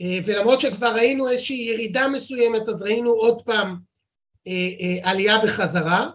[0.02, 3.76] אה, ולמרות שכבר ראינו איזושהי ירידה מסוימת, אז ראינו עוד פעם
[4.48, 6.10] אה, אה, עלייה בחזרה,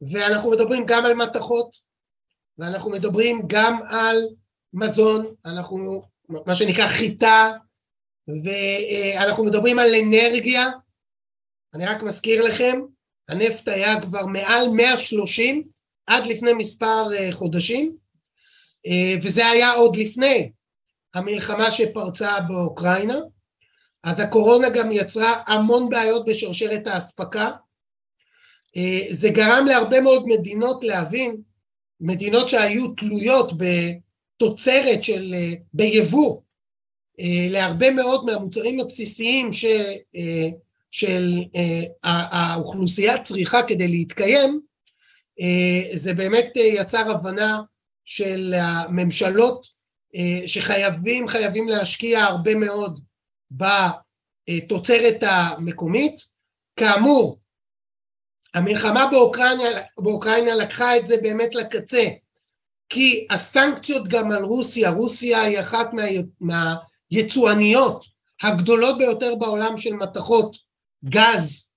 [0.00, 1.76] ואנחנו מדברים גם על מתכות,
[2.58, 4.16] ואנחנו מדברים גם על
[4.72, 7.52] מזון, אנחנו, מה שנקרא חיטה,
[8.44, 10.68] ואנחנו מדברים על אנרגיה,
[11.74, 12.80] אני רק מזכיר לכם,
[13.28, 15.68] הנפט היה כבר מעל 130
[16.06, 17.96] עד לפני מספר חודשים,
[19.22, 20.52] וזה היה עוד לפני
[21.14, 23.18] המלחמה שפרצה באוקראינה,
[24.04, 27.50] אז הקורונה גם יצרה המון בעיות בשרשרת האספקה.
[28.76, 31.36] אה, זה גרם להרבה מאוד מדינות להבין,
[32.00, 36.40] מדינות שהיו תלויות בתוצרת של, אה, ביבוא,
[37.20, 39.64] אה, להרבה מאוד מהמוצרים הבסיסיים ש,
[40.90, 41.38] של
[42.02, 44.60] האוכלוסייה צריכה כדי להתקיים,
[45.94, 47.62] זה באמת יצר הבנה
[48.04, 49.66] של הממשלות
[50.46, 53.00] שחייבים חייבים להשקיע הרבה מאוד
[53.50, 56.20] בתוצרת המקומית.
[56.76, 57.39] כאמור,
[58.54, 59.64] המלחמה באוקראינה,
[59.98, 62.08] באוקראינה לקחה את זה באמת לקצה,
[62.88, 66.02] כי הסנקציות גם על רוסיה, רוסיה היא אחת מה,
[67.10, 68.06] מהיצואניות
[68.42, 70.56] הגדולות ביותר בעולם של מתכות
[71.04, 71.74] גז.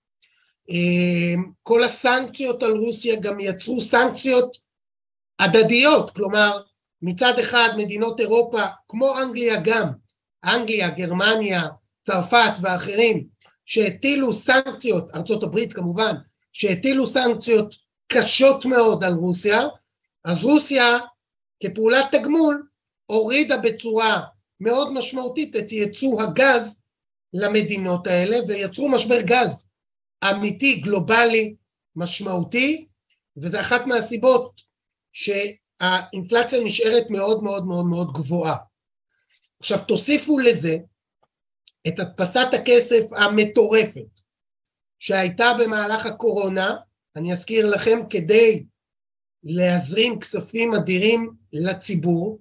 [0.69, 4.57] אה, כל הסנקציות על רוסיה גם יצרו סנקציות
[5.39, 6.61] הדדיות, כלומר
[7.01, 9.89] מצד אחד מדינות אירופה, כמו אנגליה גם,
[10.45, 11.61] אנגליה, גרמניה,
[12.01, 13.27] צרפת ואחרים,
[13.65, 16.15] שהטילו סנקציות, ארצות הברית כמובן,
[16.53, 17.75] שהטילו סנקציות
[18.07, 19.61] קשות מאוד על רוסיה,
[20.25, 20.97] אז רוסיה
[21.63, 22.67] כפעולת תגמול
[23.05, 24.21] הורידה בצורה
[24.59, 26.81] מאוד משמעותית את ייצוא הגז
[27.33, 29.67] למדינות האלה ויצרו משבר גז
[30.31, 31.55] אמיתי, גלובלי,
[31.95, 32.87] משמעותי,
[33.37, 34.61] וזה אחת מהסיבות
[35.13, 38.57] שהאינפלציה נשארת מאוד מאוד מאוד מאוד גבוהה.
[39.59, 40.77] עכשיו תוסיפו לזה
[41.87, 44.12] את הדפסת הכסף המטורפת
[45.05, 46.75] שהייתה במהלך הקורונה,
[47.15, 48.63] אני אזכיר לכם, כדי
[49.43, 52.39] להזרים כספים אדירים לציבור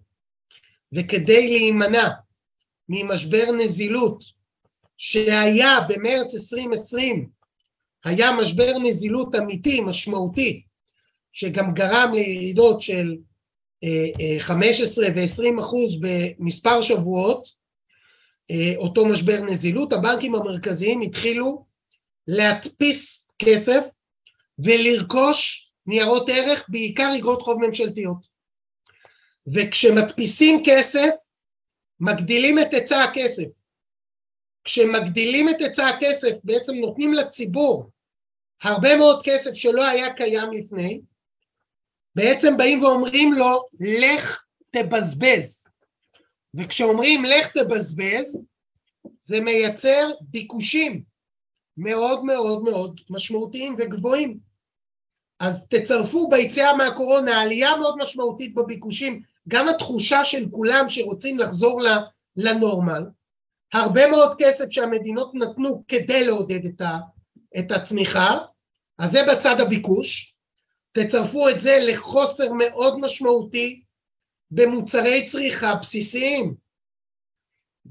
[0.93, 2.09] וכדי להימנע
[2.89, 4.25] ממשבר נזילות
[4.97, 7.29] שהיה במרץ 2020,
[8.05, 10.63] היה משבר נזילות אמיתי, משמעותי,
[11.33, 13.17] שגם גרם לירידות של
[14.39, 17.49] 15 ו-20 אחוז במספר שבועות,
[18.77, 21.72] אותו משבר נזילות, הבנקים המרכזיים התחילו
[22.29, 23.85] להדפיס כסף
[24.59, 28.33] ולרכוש ניירות ערך, בעיקר אגרות חוב ממשלתיות.
[29.55, 31.11] וכשמדפיסים כסף,
[32.01, 33.47] מגדילים את היצע הכסף.
[34.65, 37.91] כשמגדילים את היצע הכסף, בעצם נותנים לציבור
[38.63, 41.01] הרבה מאוד כסף שלא היה קיים לפני,
[42.15, 43.69] בעצם באים ואומרים לו,
[44.01, 45.67] לך תבזבז.
[46.55, 48.43] וכשאומרים לך תבזבז,
[49.23, 51.12] זה מייצר ביקושים
[51.77, 54.39] מאוד מאוד מאוד משמעותיים וגבוהים.
[55.41, 61.83] אז תצרפו ביציאה מהקורונה עלייה מאוד משמעותית בביקושים, גם התחושה של כולם שרוצים לחזור
[62.37, 63.07] לנורמל,
[63.73, 66.99] הרבה מאוד כסף שהמדינות נתנו כדי לעודד את, ה,
[67.59, 68.39] את הצמיחה,
[68.99, 70.37] אז זה בצד הביקוש,
[70.93, 73.83] תצרפו את זה לחוסר מאוד משמעותי
[74.51, 76.55] במוצרי צריכה בסיסיים,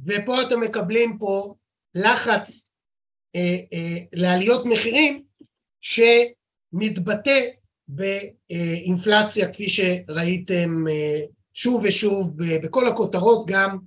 [0.06, 1.56] ופה אתם מקבלים פה
[1.96, 2.71] לחץ
[4.14, 5.24] לעליות מחירים
[5.82, 7.40] שמתבטא
[7.88, 11.22] באינפלציה כפי שראיתם אה,
[11.54, 13.78] שוב ושוב בכל הכותרות גם,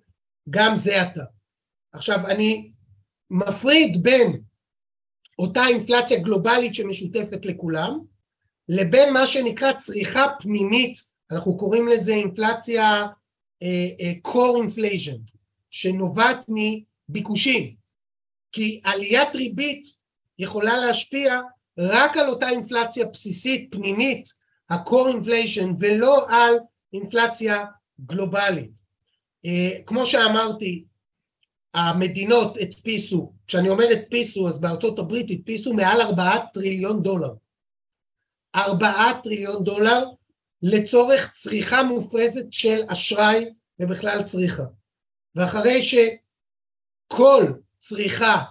[0.51, 1.25] גם זה עתה.
[1.93, 2.73] עכשיו אני
[3.31, 4.41] מפריד בין
[5.39, 7.99] אותה אינפלציה גלובלית שמשותפת לכולם
[8.69, 10.99] לבין מה שנקרא צריכה פנימית,
[11.31, 13.07] אנחנו קוראים לזה אינפלציה
[14.29, 15.19] core inflation,
[15.71, 17.75] שנובעת מביקושים,
[18.55, 19.87] כי עליית ריבית
[20.39, 21.41] יכולה להשפיע
[21.79, 24.29] רק על אותה אינפלציה בסיסית פנימית,
[24.71, 26.55] ה-core inflation, ולא על
[26.93, 27.65] אינפלציה
[28.01, 28.71] גלובלית.
[29.47, 29.51] Uh,
[29.87, 30.85] כמו שאמרתי,
[31.75, 37.35] המדינות הדפיסו, כשאני אומר הדפיסו אז בארצות הברית הדפיסו מעל ארבעה טריליון דולר.
[38.55, 40.05] ארבעה טריליון דולר
[40.63, 43.45] לצורך צריכה מופרזת של אשראי
[43.81, 44.63] ובכלל צריכה.
[45.35, 47.53] ואחרי שכל
[47.89, 48.43] צריכה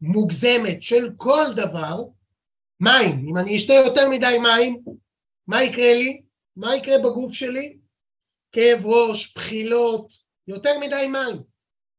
[0.00, 2.02] מוגזמת של כל דבר,
[2.80, 4.82] מים, אם אני אשתה יותר מדי מים,
[5.46, 6.22] מה יקרה לי?
[6.56, 7.76] מה יקרה בגוף שלי?
[8.52, 10.12] כאב ראש, בחילות,
[10.48, 11.42] יותר מדי מים.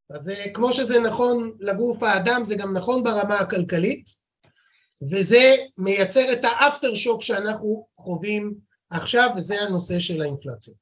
[0.09, 4.09] אז כמו שזה נכון לגוף האדם, זה גם נכון ברמה הכלכלית,
[5.11, 8.55] וזה מייצר את האפטר שוק שאנחנו חווים
[8.89, 10.73] עכשיו, וזה הנושא של האינפלציה.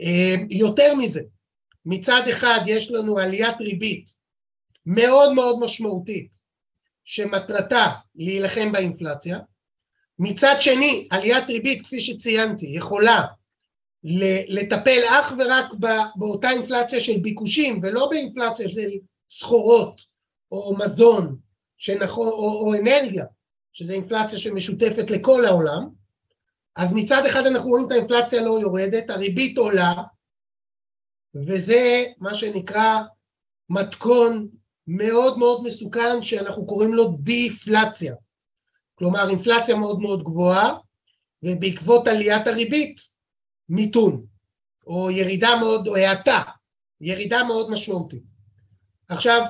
[0.00, 1.20] אה, יותר מזה,
[1.86, 4.21] מצד אחד יש לנו עליית ריבית
[4.86, 6.28] מאוד מאוד משמעותית,
[7.04, 9.38] שמטרתה להילחם באינפלציה,
[10.18, 13.22] מצד שני, עליית ריבית, כפי שציינתי, יכולה
[14.48, 15.66] לטפל אך ורק
[16.16, 18.90] באותה אינפלציה של ביקושים ולא באינפלציה של
[19.30, 20.00] סחורות
[20.52, 21.36] או מזון
[21.76, 23.24] שנכון, או, או אנרגיה,
[23.72, 25.88] שזו אינפלציה שמשותפת לכל העולם,
[26.76, 29.94] אז מצד אחד אנחנו רואים את האינפלציה לא יורדת, הריבית עולה,
[31.34, 33.00] וזה מה שנקרא
[33.70, 34.48] מתכון
[34.96, 38.14] מאוד מאוד מסוכן שאנחנו קוראים לו דיפלציה.
[38.94, 40.78] כלומר אינפלציה מאוד מאוד גבוהה,
[41.42, 43.00] ובעקבות עליית הריבית
[43.68, 44.26] מיתון,
[44.86, 46.42] או ירידה מאוד, או האטה,
[47.00, 48.22] ירידה מאוד משמעותית.
[49.08, 49.42] עכשיו,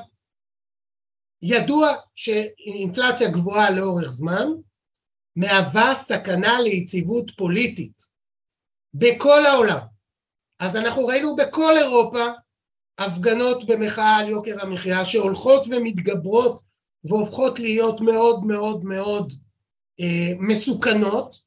[1.43, 4.47] ידוע שאינפלציה גבוהה לאורך זמן
[5.37, 8.03] מהווה סכנה ליציבות פוליטית
[8.95, 9.79] בכל העולם.
[10.59, 12.27] אז אנחנו ראינו בכל אירופה
[12.99, 16.61] הפגנות במחאה על יוקר המחיה שהולכות ומתגברות
[17.05, 19.33] והופכות להיות מאוד מאוד מאוד
[20.01, 21.41] אה, מסוכנות.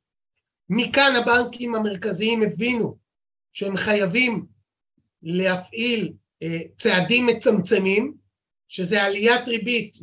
[0.70, 2.98] מכאן הבנקים המרכזיים הבינו
[3.54, 4.46] שהם חייבים
[5.24, 8.14] להפעיל אה, צעדים מצמצמים,
[8.68, 9.98] שזה עליית ריבית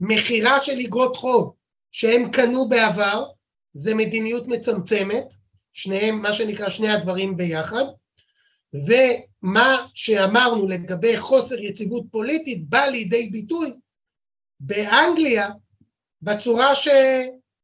[0.00, 1.54] ומכירה של אגרות חוב
[1.92, 3.24] שהם קנו בעבר,
[3.74, 5.34] זה מדיניות מצמצמת,
[5.72, 7.84] שניהם, מה שנקרא שני הדברים ביחד,
[9.42, 13.72] ומה שאמרנו לגבי חוסר יציבות פוליטית בא לידי ביטוי
[14.60, 15.48] באנגליה
[16.22, 16.88] בצורה ש...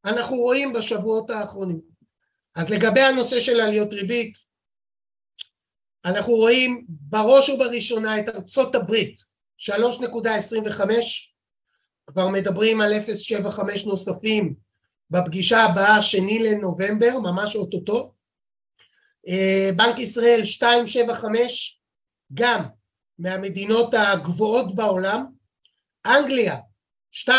[0.04, 1.80] אנחנו רואים בשבועות האחרונים.
[2.54, 4.38] אז לגבי הנושא של עליות ריבית,
[6.04, 9.24] אנחנו רואים בראש ובראשונה את ארצות הברית,
[9.58, 9.70] 3.25,
[12.06, 14.54] כבר מדברים על 0.75 נוספים
[15.10, 18.12] בפגישה הבאה, שני לנובמבר, ממש אוטוטו.
[19.28, 21.24] אה, בנק ישראל 2.75,
[22.34, 22.62] גם
[23.18, 25.26] מהמדינות הגבוהות בעולם.
[26.06, 26.56] אנגליה
[27.12, 27.32] 2.25,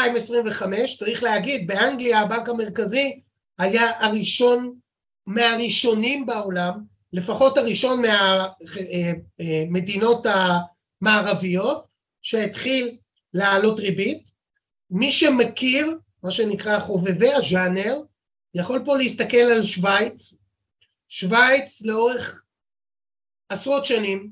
[1.00, 3.21] צריך להגיד, באנגליה הבנק המרכזי
[3.60, 4.80] היה הראשון
[5.26, 8.02] מהראשונים בעולם, לפחות הראשון
[9.39, 10.26] מהמדינות
[11.02, 11.86] המערביות,
[12.21, 12.97] שהתחיל
[13.34, 14.30] להעלות ריבית.
[14.89, 18.02] מי שמכיר, מה שנקרא חובבי הז'אנר,
[18.54, 20.34] יכול פה להסתכל על שווייץ.
[21.09, 22.43] שווייץ לאורך
[23.49, 24.29] עשרות שנים,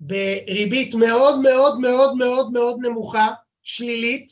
[0.00, 3.28] בריבית מאוד מאוד מאוד מאוד מאוד נמוכה,
[3.62, 4.30] שלילית.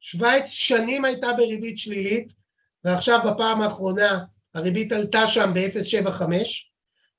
[0.00, 2.32] שווייץ שנים הייתה בריבית שלילית,
[2.84, 6.22] ועכשיו בפעם האחרונה הריבית עלתה שם ב-0.75,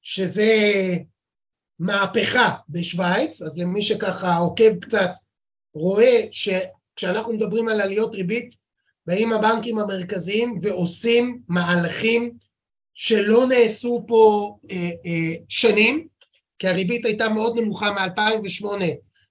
[0.01, 0.53] שזה
[1.79, 5.09] מהפכה בשוויץ, אז למי שככה עוקב קצת
[5.73, 8.57] רואה שכשאנחנו מדברים על עליות ריבית,
[9.07, 12.37] באים הבנקים המרכזיים ועושים מהלכים
[12.93, 16.07] שלא נעשו פה אה, אה, שנים,
[16.59, 18.83] כי הריבית הייתה מאוד נמוכה מ-2008,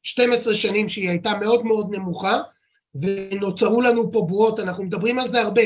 [0.03, 2.39] 12 שנים שהיא הייתה מאוד מאוד נמוכה,
[2.95, 5.63] ונוצרו לנו פה בועות, אנחנו מדברים על זה הרבה,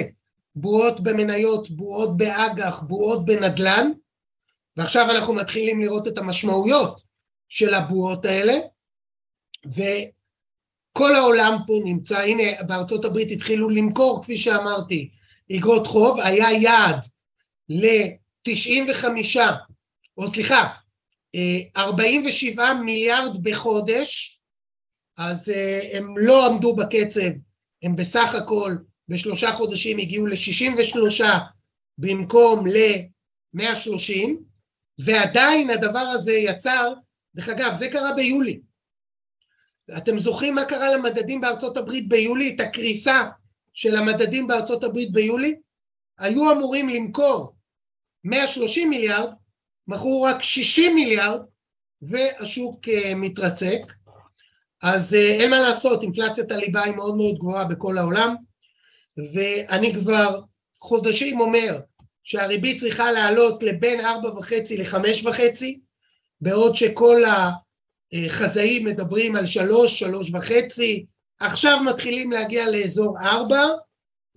[0.54, 3.90] בועות במניות, בועות באג"ח, בועות בנדל"ן,
[4.76, 7.00] ועכשיו אנחנו מתחילים לראות את המשמעויות
[7.48, 8.54] של הבועות האלה,
[9.66, 15.10] וכל העולם פה נמצא, הנה בארצות הברית התחילו למכור, כפי שאמרתי,
[15.56, 17.06] אגרות חוב, היה יעד
[17.68, 19.04] ל-95,
[20.18, 20.68] או סליחה,
[21.76, 24.40] 47 מיליארד בחודש,
[25.16, 27.30] אז אה, הם לא עמדו בקצב,
[27.82, 28.76] הם בסך הכל
[29.08, 31.24] בשלושה חודשים הגיעו ל-63
[31.98, 34.30] במקום ל-130,
[34.98, 36.94] ועדיין הדבר הזה יצר,
[37.34, 38.60] דרך אגב, זה קרה ביולי.
[39.96, 42.54] אתם זוכרים מה קרה למדדים בארצות הברית ביולי?
[42.54, 43.22] את הקריסה
[43.72, 45.54] של המדדים בארצות הברית ביולי?
[46.18, 47.55] היו אמורים למכור
[48.26, 49.30] 130 מיליארד,
[49.88, 51.40] מכרו רק 60 מיליארד,
[52.02, 53.92] והשוק uh, מתרסק.
[54.82, 58.34] אז uh, אין מה לעשות, אינפלציית הליבה היא מאוד מאוד גבוהה בכל העולם,
[59.34, 60.40] ואני כבר
[60.80, 61.80] חודשים אומר
[62.24, 64.06] שהריבית צריכה לעלות לבין 4.5
[64.78, 65.64] ל-5.5,
[66.40, 67.22] בעוד שכל
[68.12, 70.08] החזאים מדברים על 3, 3.5,
[71.40, 73.56] עכשיו מתחילים להגיע לאזור 4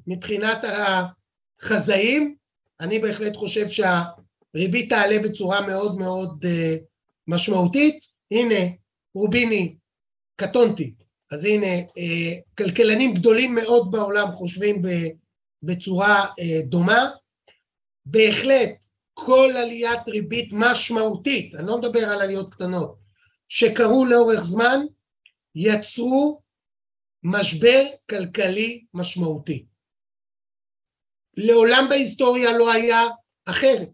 [0.08, 0.65] מבחינת
[1.62, 2.36] החזאים,
[2.80, 6.80] אני בהחלט חושב שהריבית תעלה בצורה מאוד מאוד uh,
[7.28, 8.06] משמעותית.
[8.32, 8.56] הנה,
[9.15, 9.76] רוביני,
[10.36, 10.94] קטונתי,
[11.32, 14.82] אז הנה, uh, כלכלנים גדולים מאוד בעולם חושבים
[15.63, 17.10] בצורה uh, דומה.
[18.06, 22.96] בהחלט, כל עליית ריבית משמעותית, אני לא מדבר על עליות קטנות,
[23.50, 24.80] שקרו לאורך זמן,
[25.56, 26.42] יצרו
[27.24, 29.65] משבר כלכלי משמעותי.
[31.39, 33.08] לעולם בהיסטוריה לא היה
[33.45, 33.89] אחרת,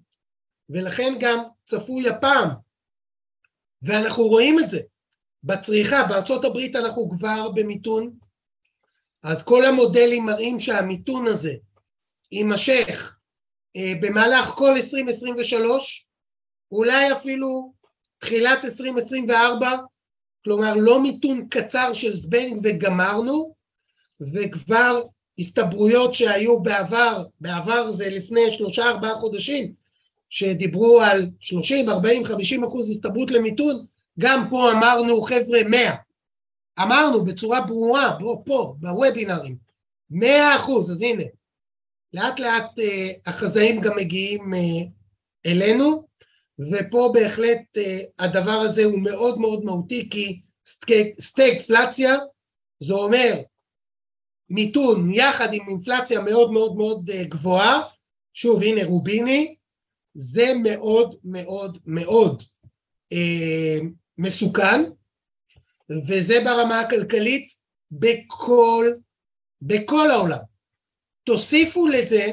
[0.69, 2.49] ולכן גם צפוי הפעם,
[3.81, 4.79] ואנחנו רואים את זה.
[5.43, 8.17] בצריכה, בארצות הברית אנחנו כבר במיתון,
[9.23, 11.53] אז כל המודלים מראים שהמיתון הזה
[12.31, 13.17] יימשך
[13.75, 16.07] אה, במהלך כל 2023,
[16.71, 17.73] אולי אפילו
[18.19, 19.71] תחילת 2024,
[20.43, 23.55] כלומר לא מיתון קצר של זבנג וגמרנו,
[24.33, 25.03] וכבר
[25.39, 29.73] הסתברויות שהיו בעבר, בעבר זה לפני שלושה ארבעה חודשים,
[30.29, 33.85] שדיברו על 30, 40, 50 אחוז הסתברות למיתון,
[34.19, 35.95] גם פה אמרנו חבר'ה 100,
[36.81, 39.57] אמרנו בצורה ברורה, פה, פה, בוובינרים,
[40.09, 41.23] 100 אחוז, אז הנה,
[42.13, 42.83] לאט לאט uh,
[43.25, 44.87] החזאים גם מגיעים uh,
[45.45, 46.07] אלינו,
[46.71, 47.81] ופה בהחלט uh,
[48.19, 50.41] הדבר הזה הוא מאוד מאוד מהותי, כי
[51.19, 52.15] סטגפלציה,
[52.79, 53.41] זה אומר
[54.49, 57.81] מיתון יחד עם אינפלציה מאוד מאוד מאוד גבוהה,
[58.33, 59.55] שוב הנה רוביני,
[60.13, 62.43] זה מאוד מאוד מאוד
[63.11, 63.79] אה,
[64.17, 64.81] מסוכן,
[66.07, 67.51] וזה ברמה הכלכלית
[67.91, 68.85] בכל,
[69.61, 70.39] בכל העולם.
[71.23, 72.25] תוסיפו לזה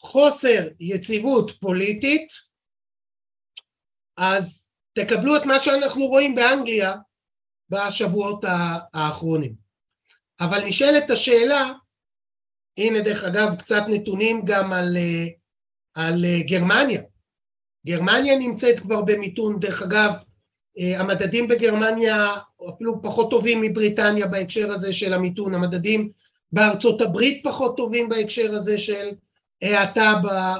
[0.00, 2.28] חוסר יציבות פוליטית,
[4.16, 6.94] אז תקבלו את מה שאנחנו רואים באנגליה
[7.68, 8.44] בשבועות
[8.94, 9.54] האחרונים.
[10.40, 11.72] אבל נשאלת השאלה,
[12.78, 14.96] הנה דרך אגב קצת נתונים גם על,
[15.94, 17.02] על גרמניה.
[17.86, 20.12] גרמניה נמצאת כבר במיתון, דרך אגב,
[20.78, 22.36] המדדים בגרמניה
[22.68, 26.10] אפילו פחות טובים מבריטניה בהקשר הזה של המיתון, המדדים
[26.52, 29.10] בארצות הברית פחות טובים בהקשר הזה של
[29.62, 30.14] האטה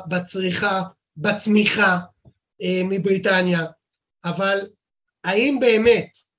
[0.08, 0.82] בצריכה,
[1.16, 1.98] בצמיחה
[2.62, 3.66] אה, מבריטניה,
[4.24, 4.66] אבל
[5.24, 6.29] האם באמת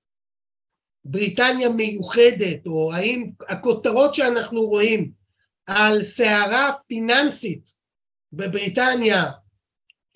[1.06, 5.12] בריטניה מיוחדת, או האם הכותרות שאנחנו רואים
[5.66, 7.72] על סערה פיננסית
[8.34, 9.24] בבריטניה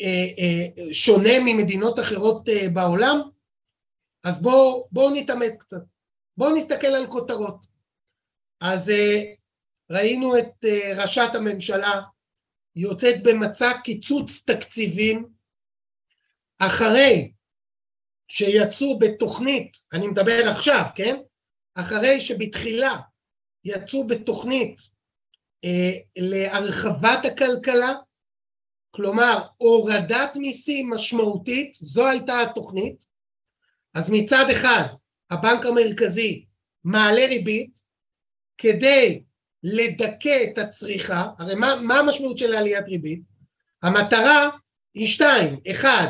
[0.01, 3.21] אה, אה, שונה ממדינות אחרות אה, בעולם?
[4.23, 5.81] אז בואו בוא נתעמת קצת.
[6.37, 7.65] בואו נסתכל על כותרות.
[8.61, 8.91] אז
[9.89, 10.65] ראינו את
[10.97, 12.01] ראשת הממשלה
[12.75, 15.25] יוצאת במצע קיצוץ תקציבים
[16.59, 17.31] אחרי
[18.27, 21.15] שיצאו בתוכנית, אני מדבר עכשיו, כן?
[21.75, 22.97] אחרי שבתחילה
[23.63, 24.79] יצאו בתוכנית
[25.65, 27.93] אה, להרחבת הכלכלה,
[28.91, 33.03] כלומר הורדת מיסים משמעותית, זו הייתה התוכנית.
[33.93, 34.83] אז מצד אחד
[35.29, 36.45] הבנק המרכזי
[36.83, 37.79] מעלה ריבית
[38.57, 39.23] כדי
[39.63, 43.21] לדכא את הצריכה, הרי מה, מה המשמעות של עליית ריבית?
[43.83, 44.49] המטרה
[44.93, 46.07] היא שתיים, אחד,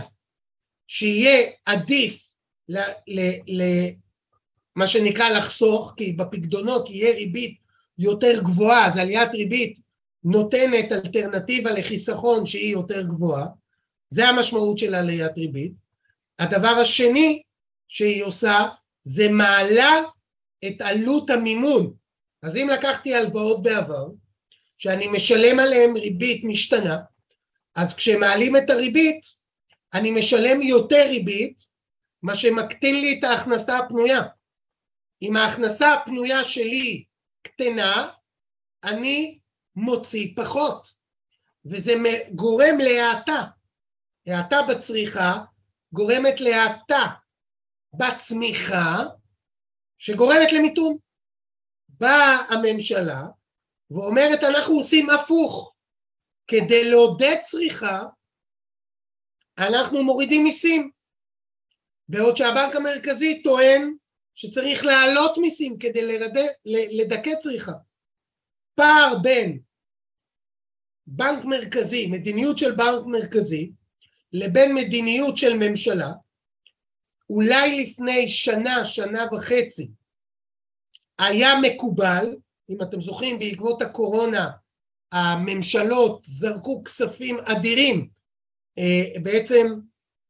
[0.88, 2.34] שיהיה עדיף
[2.70, 2.78] ל,
[3.08, 3.64] ל, ל,
[4.76, 7.58] מה שנקרא לחסוך, כי בפקדונות יהיה ריבית
[7.98, 9.80] יותר גבוהה, אז עליית ריבית
[10.24, 13.46] נותנת אלטרנטיבה לחיסכון שהיא יותר גבוהה,
[14.10, 15.72] זה המשמעות של עליית ריבית.
[16.40, 17.42] הדבר השני
[17.88, 18.68] שהיא עושה
[19.04, 20.02] זה מעלה
[20.68, 21.94] את עלות המימון.
[22.44, 24.08] אז אם לקחתי הלוואות בעבר,
[24.78, 26.98] שאני משלם עליהן ריבית משתנה,
[27.76, 29.22] אז כשמעלים את הריבית,
[29.96, 31.66] אני משלם יותר ריבית,
[32.22, 34.22] מה שמקטין לי את ההכנסה הפנויה.
[35.22, 37.06] אם ההכנסה הפנויה שלי
[37.42, 38.12] קטנה,
[38.84, 39.40] אני
[39.76, 40.88] מוציא פחות,
[41.66, 41.94] וזה
[42.36, 43.44] גורם להאטה.
[44.28, 45.38] האטה בצריכה
[45.92, 47.06] גורמת להאטה
[47.94, 49.04] בצמיחה,
[49.98, 50.98] שגורמת למיתון.
[51.90, 53.22] באה הממשלה
[53.92, 55.74] ואומרת אנחנו עושים הפוך,
[56.48, 58.04] כדי לעודד צריכה
[59.58, 60.92] אנחנו מורידים מיסים,
[62.10, 63.96] בעוד שהבנק המרכזי טוען
[64.36, 67.72] שצריך להעלות מיסים כדי לרדה, לדכא צריכה.
[68.76, 69.60] פער בין
[71.08, 73.72] בנק מרכזי, מדיניות של בנק מרכזי,
[74.34, 76.12] לבין מדיניות של ממשלה,
[77.30, 79.88] אולי לפני שנה, שנה וחצי,
[81.20, 82.36] היה מקובל,
[82.70, 84.52] אם אתם זוכרים, בעקבות הקורונה
[85.12, 88.10] הממשלות זרקו כספים אדירים,
[89.24, 89.68] בעצם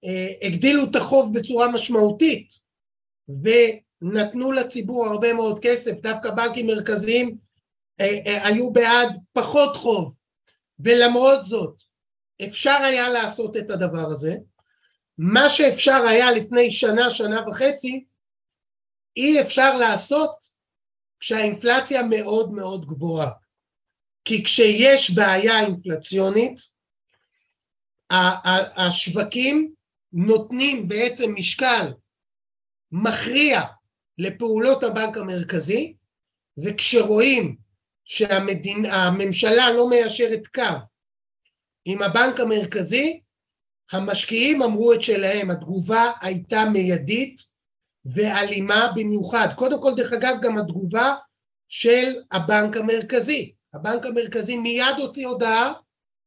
[0.05, 2.53] אה, הגדילו את החוב בצורה משמעותית
[3.29, 7.37] ונתנו לציבור הרבה מאוד כסף, דווקא בנקים מרכזיים
[7.99, 10.13] אה, היו בעד פחות חוב,
[10.79, 11.81] ולמרות זאת
[12.47, 14.35] אפשר היה לעשות את הדבר הזה.
[15.17, 18.05] מה שאפשר היה לפני שנה, שנה וחצי,
[19.17, 20.35] אי אפשר לעשות
[21.19, 23.31] כשהאינפלציה מאוד מאוד גבוהה.
[24.25, 26.74] כי כשיש בעיה אינפלציונית,
[28.75, 29.73] השווקים
[30.13, 31.93] נותנים בעצם משקל
[32.91, 33.61] מכריע
[34.17, 35.95] לפעולות הבנק המרכזי,
[36.57, 37.55] וכשרואים
[38.05, 40.61] שהממשלה לא מיישרת קו
[41.85, 43.21] עם הבנק המרכזי,
[43.91, 47.41] המשקיעים אמרו את שלהם, התגובה הייתה מיידית
[48.05, 49.47] ואלימה במיוחד.
[49.55, 51.15] קודם כל, דרך אגב, גם התגובה
[51.67, 53.53] של הבנק המרכזי.
[53.73, 55.73] הבנק המרכזי מיד הוציא הודעה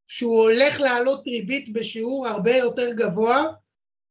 [0.08, 3.44] שהוא הולך להעלות ריבית בשיעור הרבה יותר גבוה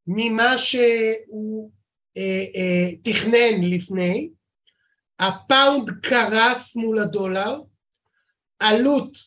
[0.06, 1.70] ממה שהוא
[2.16, 4.30] אה, אה, תכנן לפני.
[5.18, 7.60] הפאונד קרס מול הדולר,
[8.58, 9.18] עלות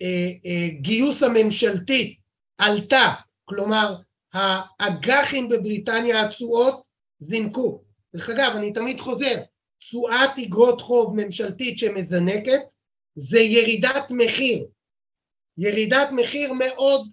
[0.00, 2.16] הגיוס הממשלתי
[2.58, 3.96] עלתה, כלומר
[4.32, 6.82] האג"חים בבריטניה התשואות
[7.20, 7.82] זינקו.
[8.14, 9.42] דרך אגב, אני תמיד חוזר,
[9.78, 12.62] תשואת אגרות חוב ממשלתית שמזנקת
[13.16, 14.66] זה ירידת מחיר,
[15.58, 17.08] ירידת מחיר מאוד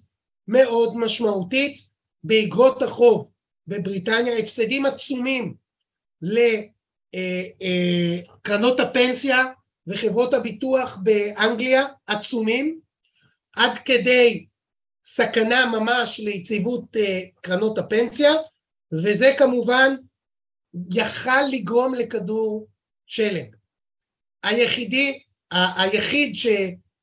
[0.47, 1.77] מאוד משמעותית
[2.23, 3.31] באגרות החוב
[3.67, 5.55] בבריטניה, הפסדים עצומים
[8.41, 9.45] לקרנות הפנסיה
[9.87, 12.79] וחברות הביטוח באנגליה, עצומים,
[13.55, 14.45] עד כדי
[15.05, 18.31] סכנה ממש ליציבות אה, קרנות הפנסיה,
[18.91, 19.95] וזה כמובן
[20.91, 22.67] יכל לגרום לכדור
[23.07, 23.55] שלג.
[24.43, 25.19] היחידי,
[25.51, 26.35] היחיד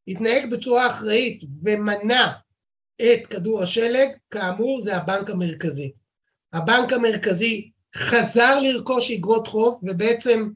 [0.09, 2.33] שהתנהג בצורה אחראית ומנע
[3.03, 5.93] את כדור השלג, כאמור זה הבנק המרכזי.
[6.53, 10.51] הבנק המרכזי חזר לרכוש אגרות חוב ובעצם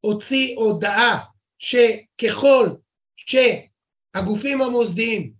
[0.00, 1.24] הוציא הודעה
[1.58, 2.68] שככל
[3.16, 5.32] שהגופים המוסדיים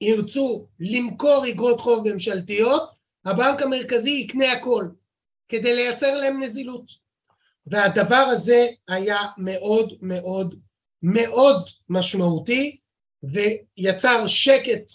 [0.00, 2.90] ירצו למכור אגרות חוב ממשלתיות,
[3.24, 4.84] הבנק המרכזי יקנה הכל
[5.48, 6.90] כדי לייצר להם נזילות.
[7.66, 10.54] והדבר הזה היה מאוד מאוד
[11.04, 12.76] מאוד משמעותי
[13.22, 14.90] ויצר שקט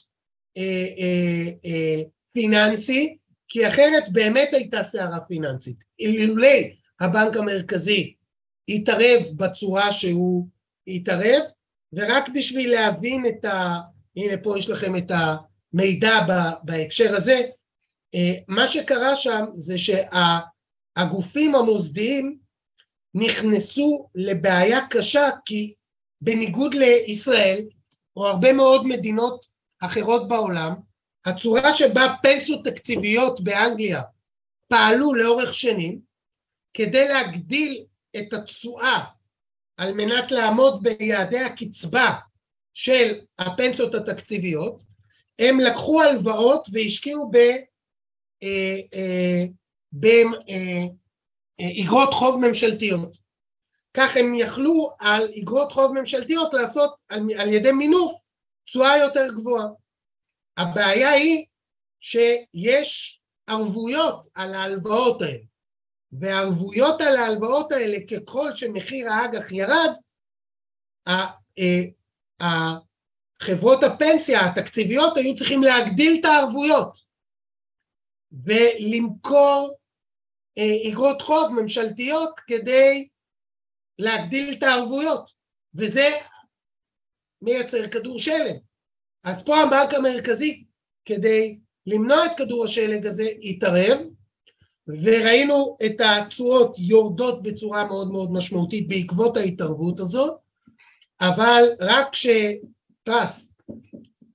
[0.57, 2.01] אה, אה, אה,
[2.33, 5.83] פיננסי, כי אחרת באמת הייתה סערה פיננסית.
[5.99, 8.13] אילולי הבנק המרכזי
[8.69, 10.47] התערב בצורה שהוא
[10.87, 11.41] התערב,
[11.93, 13.75] ורק בשביל להבין את ה...
[14.15, 16.19] הנה פה יש לכם את המידע
[16.63, 17.41] בהקשר הזה,
[18.15, 22.37] אה, מה שקרה שם זה שהגופים המוסדיים
[23.13, 25.73] נכנסו לבעיה קשה כי
[26.21, 27.65] בניגוד לישראל
[28.15, 29.45] או הרבה מאוד מדינות
[29.79, 30.73] אחרות בעולם,
[31.25, 34.01] הצורה שבה פנסיות תקציביות באנגליה
[34.67, 35.99] פעלו לאורך שנים
[36.73, 37.85] כדי להגדיל
[38.17, 39.03] את התשואה
[39.77, 42.13] על מנת לעמוד ביעדי הקצבה
[42.73, 44.83] של הפנסיות התקציביות,
[45.39, 47.63] הם לקחו הלוואות והשקיעו באגרות
[50.49, 53.28] אה, אה, חוב ממשלתיות.
[53.93, 58.11] כך הם יכלו על אגרות חוב ממשלתיות לעשות על, על ידי מינוף
[58.65, 59.67] תשואה יותר גבוהה.
[60.57, 61.45] הבעיה היא
[61.99, 65.43] שיש ערבויות על ההלוואות האלה,
[66.11, 69.93] והערבויות על ההלוואות האלה ככל שמחיר האג"ח ירד,
[71.07, 72.73] אה,
[73.41, 76.97] חברות הפנסיה התקציביות היו צריכים להגדיל את הערבויות
[78.31, 79.75] ולמכור
[80.87, 83.07] אגרות חוב ממשלתיות כדי
[83.99, 85.31] להגדיל את הערבויות,
[85.75, 86.09] וזה
[87.41, 88.57] מייצר כדור שלג.
[89.23, 90.65] אז פה הבנק המרכזי,
[91.05, 93.99] כדי למנוע את כדור השלג הזה, התערב,
[94.87, 100.39] וראינו את התשואות יורדות בצורה מאוד מאוד משמעותית בעקבות ההתערבות הזאת,
[101.21, 103.53] אבל רק כשפרס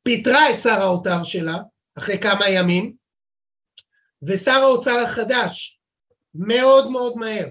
[0.02, 1.58] פיטרה את שר האוצר שלה,
[1.98, 2.96] אחרי כמה ימים,
[4.22, 5.80] ושר האוצר החדש
[6.34, 7.46] מאוד מאוד מהר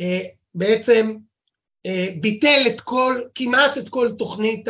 [0.00, 0.20] אה,
[0.58, 1.16] בעצם
[1.86, 4.68] אה, ביטל את כל, כמעט את כל תוכנית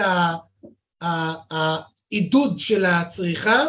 [1.01, 3.67] העידוד של הצריכה.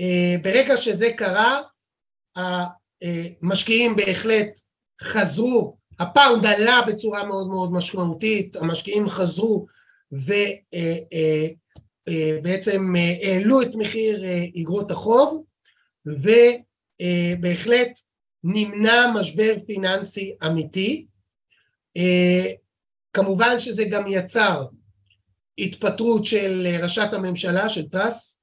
[0.00, 1.60] אה, ברגע שזה קרה,
[3.42, 4.60] המשקיעים בהחלט
[5.02, 9.66] חזרו, הפאונד עלה בצורה מאוד מאוד משמעותית, המשקיעים חזרו
[12.02, 14.24] ובעצם אה, העלו את מחיר
[14.60, 15.44] אגרות החוב,
[16.06, 17.98] ובהחלט
[18.44, 21.06] נמנע משבר פיננסי אמיתי.
[21.96, 22.52] אה,
[23.12, 24.64] כמובן שזה גם יצר
[25.58, 28.40] התפטרות של ראשת הממשלה, של טראס,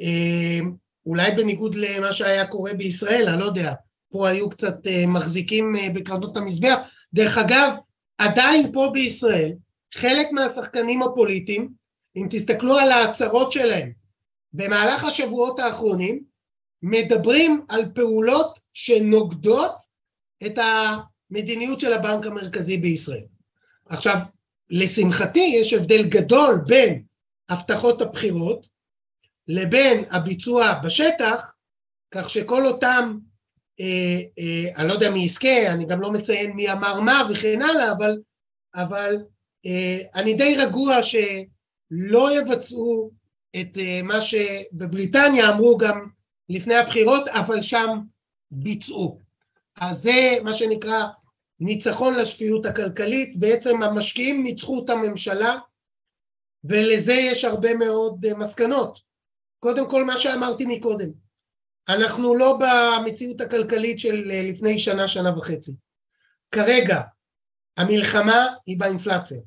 [0.00, 0.60] אה,
[1.06, 3.74] אולי בניגוד למה שהיה קורה בישראל, אני לא יודע,
[4.10, 6.78] פה היו קצת אה, מחזיקים בקרנות המזבח.
[7.14, 7.74] דרך אגב,
[8.18, 9.52] עדיין פה בישראל,
[9.94, 11.68] חלק מהשחקנים הפוליטיים,
[12.16, 13.92] אם תסתכלו על ההצהרות שלהם
[14.52, 16.22] במהלך השבועות האחרונים,
[16.82, 19.72] מדברים על פעולות שנוגדות
[20.46, 20.58] את
[21.30, 23.24] המדיניות של הבנק המרכזי בישראל.
[23.86, 24.16] עכשיו,
[24.70, 27.02] לשמחתי יש הבדל גדול בין
[27.48, 28.66] הבטחות הבחירות
[29.48, 31.52] לבין הביצוע בשטח,
[32.10, 33.18] כך שכל אותם,
[33.80, 37.62] אה, אה, אני לא יודע מי יזכה, אני גם לא מציין מי אמר מה וכן
[37.62, 38.18] הלאה, אבל,
[38.74, 39.16] אבל
[39.66, 43.10] אה, אני די רגוע שלא יבצעו
[43.60, 46.06] את אה, מה שבבריטניה אמרו גם
[46.48, 47.98] לפני הבחירות, אבל שם
[48.50, 49.18] ביצעו.
[49.80, 51.04] אז זה מה שנקרא
[51.60, 55.58] ניצחון לשפיות הכלכלית, בעצם המשקיעים ניצחו את הממשלה
[56.64, 58.98] ולזה יש הרבה מאוד אה, מסקנות.
[59.58, 61.08] קודם כל מה שאמרתי מקודם,
[61.88, 65.72] אנחנו לא במציאות הכלכלית של אה, לפני שנה, שנה וחצי.
[66.50, 67.00] כרגע
[67.76, 69.40] המלחמה היא באינפלציה.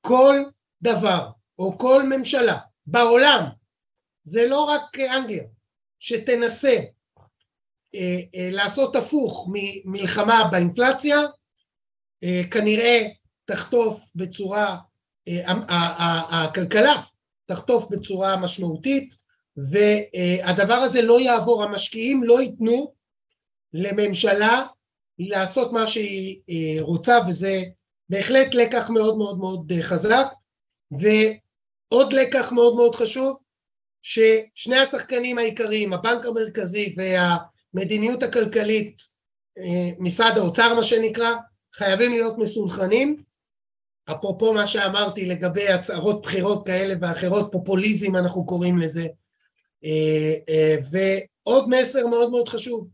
[0.00, 0.36] כל
[0.82, 3.44] דבר או כל ממשלה בעולם,
[4.24, 5.44] זה לא רק אנגליה,
[6.00, 6.76] שתנסה
[7.94, 11.26] אה, אה, לעשות הפוך ממלחמה באינפלציה, אה,
[12.50, 13.08] כנראה
[13.44, 14.76] תחטוף בצורה,
[16.30, 17.02] הכלכלה
[17.46, 19.14] תחטוף בצורה משמעותית
[19.56, 22.94] והדבר הזה לא יעבור, המשקיעים לא ייתנו
[23.72, 24.66] לממשלה
[25.18, 26.40] לעשות מה שהיא
[26.80, 27.62] רוצה וזה
[28.08, 30.26] בהחלט לקח מאוד מאוד מאוד חזק.
[30.90, 33.36] ועוד לקח מאוד מאוד חשוב
[34.02, 37.36] ששני השחקנים העיקריים, הבנק המרכזי וה...
[37.74, 39.02] המדיניות הכלכלית,
[39.58, 41.34] אה, משרד האוצר מה שנקרא,
[41.80, 43.22] חייבים להיות מסונכרנים.
[44.10, 49.06] אפרופו מה שאמרתי לגבי הצהרות בחירות כאלה ואחרות, פופוליזם אנחנו קוראים לזה.
[49.84, 52.88] אה, אה, ועוד מסר מאוד מאוד חשוב,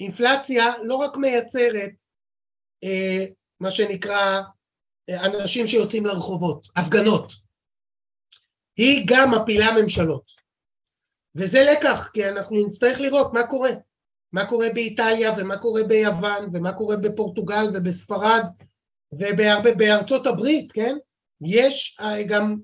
[0.00, 1.90] אינפלציה לא רק מייצרת
[3.60, 4.42] מה שנקרא
[5.10, 7.32] אנשים שיוצאים לרחובות, הפגנות,
[8.76, 10.32] היא גם מפילה ממשלות.
[11.34, 13.70] וזה לקח, כי אנחנו נצטרך לראות מה קורה.
[14.36, 18.44] מה קורה באיטליה ומה קורה ביוון ומה קורה בפורטוגל ובספרד
[19.12, 20.96] ובארצות הברית, כן?
[21.40, 22.56] יש אה, גם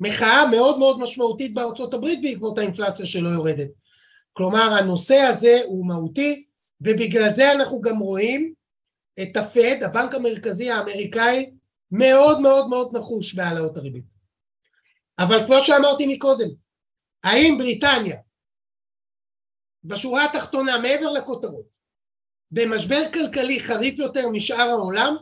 [0.00, 3.68] מחאה מאוד מאוד משמעותית בארצות הברית בעקבות האינפלציה שלא יורדת.
[4.32, 6.44] כלומר, הנושא הזה הוא מהותי,
[6.80, 8.54] ובגלל זה אנחנו גם רואים
[9.22, 11.50] את הפד, הבנק המרכזי האמריקאי,
[11.90, 14.04] מאוד מאוד מאוד נחוש בהעלאות הריבית.
[15.18, 16.48] אבל כמו שאמרתי מקודם,
[17.24, 18.16] האם בריטניה,
[19.86, 21.66] בשורה התחתונה, מעבר לכותרות,
[22.50, 25.16] במשבר כלכלי חריף יותר משאר העולם?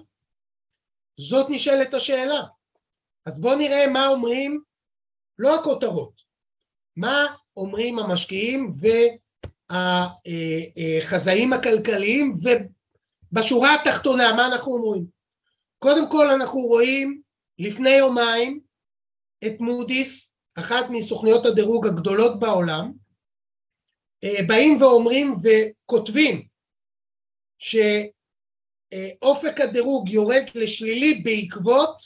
[1.21, 2.41] זאת נשאלת השאלה.
[3.27, 4.63] אז בואו נראה מה אומרים,
[5.39, 6.13] לא הכותרות,
[6.97, 8.73] מה אומרים המשקיעים
[9.71, 12.35] והחזאים הכלכליים
[13.33, 15.07] ובשורה התחתונה מה אנחנו אומרים?
[15.79, 17.23] קודם כל אנחנו רואים
[17.59, 18.61] לפני יומיים
[19.47, 22.93] את מודי'ס, אחת מסוכניות הדירוג הגדולות בעולם,
[24.49, 26.49] באים ואומרים וכותבים
[27.59, 32.03] שאופק הדירוג יורד לשלילי בעקבות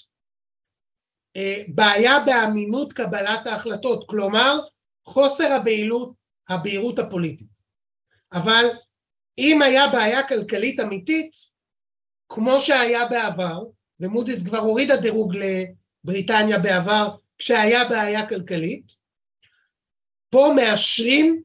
[1.37, 4.59] אה, בעיה באמינות קבלת ההחלטות, כלומר
[5.05, 6.13] חוסר הבהילות,
[6.49, 7.49] הבהירות הפוליטית.
[8.33, 8.65] אבל
[9.39, 11.33] אם היה בעיה כלכלית אמיתית,
[12.29, 13.63] כמו שהיה בעבר,
[14.01, 18.93] ומודי'ס כבר הורידה דירוג לבריטניה בעבר כשהיה בעיה כלכלית,
[20.31, 21.43] פה מאשרים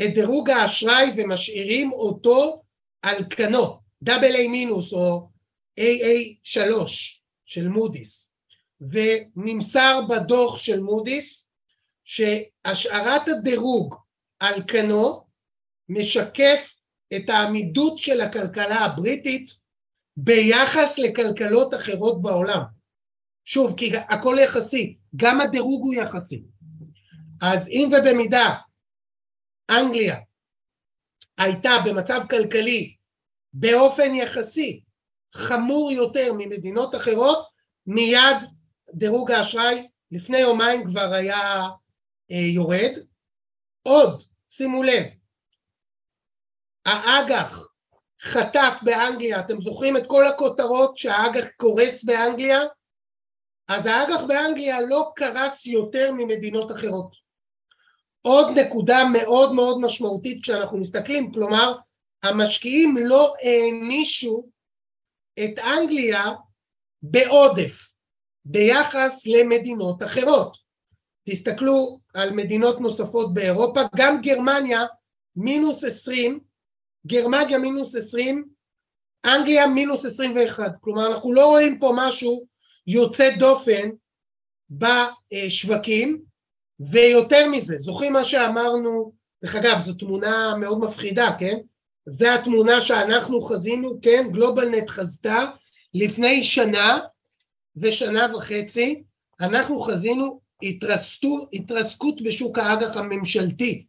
[0.00, 2.62] את דירוג האשראי ומשאירים אותו
[3.02, 3.78] על כנו,
[4.08, 5.28] איי מינוס או
[5.80, 8.34] AA שלוש של מודי'ס.
[8.80, 11.50] ונמסר בדוח של מודי'ס
[12.04, 13.94] שהשארת הדירוג
[14.40, 15.24] על כנו
[15.88, 16.76] משקף
[17.16, 19.50] את העמידות של הכלכלה הבריטית
[20.16, 22.60] ביחס לכלכלות אחרות בעולם.
[23.44, 26.42] שוב, כי הכל יחסי, גם הדירוג הוא יחסי.
[27.42, 28.54] אז אם ובמידה
[29.70, 30.20] אנגליה
[31.38, 32.96] הייתה במצב כלכלי
[33.52, 34.82] באופן יחסי
[35.34, 37.48] חמור יותר ממדינות אחרות,
[37.86, 38.36] מיד
[38.94, 41.62] דירוג האשראי לפני יומיים כבר היה
[42.30, 42.92] אה, יורד.
[43.82, 45.04] עוד, שימו לב,
[46.86, 47.66] האג"ח
[48.22, 52.60] חטף באנגליה, אתם זוכרים את כל הכותרות שהאג"ח קורס באנגליה?
[53.68, 57.23] אז האג"ח באנגליה לא קרס יותר ממדינות אחרות.
[58.26, 61.76] עוד נקודה מאוד מאוד משמעותית כשאנחנו מסתכלים, כלומר
[62.22, 64.46] המשקיעים לא הענישו
[65.44, 66.24] את אנגליה
[67.02, 67.94] בעודף.
[68.44, 70.56] ביחס למדינות אחרות.
[71.28, 74.80] תסתכלו על מדינות נוספות באירופה, גם גרמניה
[75.36, 76.40] מינוס 20,
[77.06, 78.48] גרמניה מינוס 20,
[79.26, 82.46] אנגליה מינוס 21, כלומר אנחנו לא רואים פה משהו
[82.86, 83.90] יוצא דופן
[84.70, 86.22] בשווקים,
[86.80, 89.12] ויותר מזה, זוכרים מה שאמרנו,
[89.44, 91.56] דרך אגב זו תמונה מאוד מפחידה, כן?
[92.06, 94.28] זו התמונה שאנחנו חזינו, כן?
[94.32, 95.44] גלובלנט חזתה
[95.94, 96.98] לפני שנה
[97.76, 99.02] ושנה וחצי
[99.40, 103.86] אנחנו חזינו התרסקות, התרסקות בשוק האג"ח הממשלתי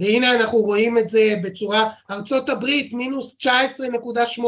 [0.00, 4.42] והנה אנחנו רואים את זה בצורה, ארצות הברית מינוס 19.8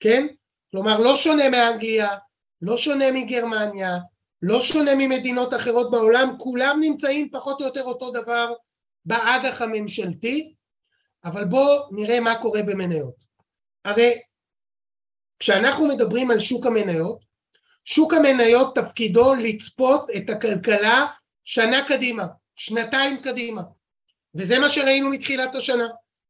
[0.00, 0.26] כן?
[0.70, 2.08] כלומר לא שונה מאנגליה,
[2.62, 3.98] לא שונה מגרמניה,
[4.42, 8.52] לא שונה ממדינות אחרות בעולם, כולם נמצאים פחות או יותר אותו דבר
[9.04, 10.54] באג"ח הממשלתי,
[11.24, 13.14] אבל בואו נראה מה קורה במניות.
[13.84, 14.18] הרי
[15.38, 17.18] כשאנחנו מדברים על שוק המניות,
[17.84, 21.06] שוק המניות תפקידו לצפות את הכלכלה
[21.44, 22.26] שנה קדימה,
[22.56, 23.62] שנתיים קדימה,
[24.34, 25.88] וזה מה שראינו מתחילת השנה.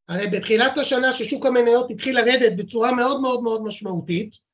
[0.09, 4.50] הרי בתחילת השנה ששוק המניות התחיל לרדת בצורה מאוד מאוד מאוד משמעותית,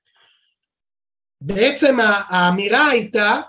[1.47, 1.97] בעצם
[2.28, 3.40] האמירה הייתה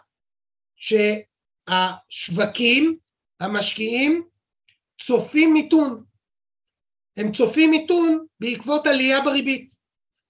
[1.70, 2.98] שהשווקים,
[3.40, 4.28] המשקיעים,
[5.02, 6.04] צופים מיתון.
[7.18, 9.74] הם צופים מיתון בעקבות עלייה בריבית,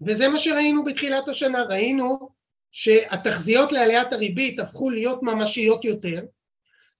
[0.01, 2.30] וזה מה שראינו בתחילת השנה, ראינו
[2.72, 6.22] שהתחזיות לעליית הריבית הפכו להיות ממשיות יותר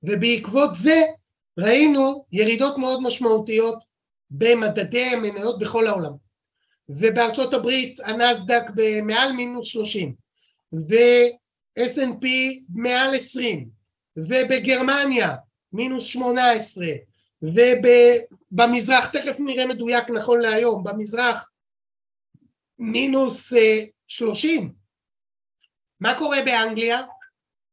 [0.04, 1.02] ובעקבות זה
[1.60, 3.84] ראינו ירידות מאוד משמעותיות
[4.30, 6.14] במדדי המניות בכל העולם.
[6.90, 10.27] ובארצות הברית הנסדק במעל מינוס 30
[10.74, 12.26] ו-S&P
[12.70, 13.70] מעל 20
[14.18, 15.36] ובגרמניה
[15.74, 16.88] מינוס 18
[17.42, 21.50] ובמזרח, תכף נראה מדויק נכון להיום, במזרח
[22.80, 23.54] מינוס
[24.08, 24.74] 30
[26.00, 27.02] מה קורה באנגליה?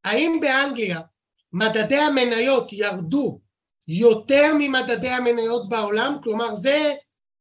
[0.04, 1.00] האם באנגליה
[1.52, 3.40] מדדי המניות ירדו
[3.88, 6.16] יותר ממדדי המניות בעולם?
[6.22, 6.94] כלומר זה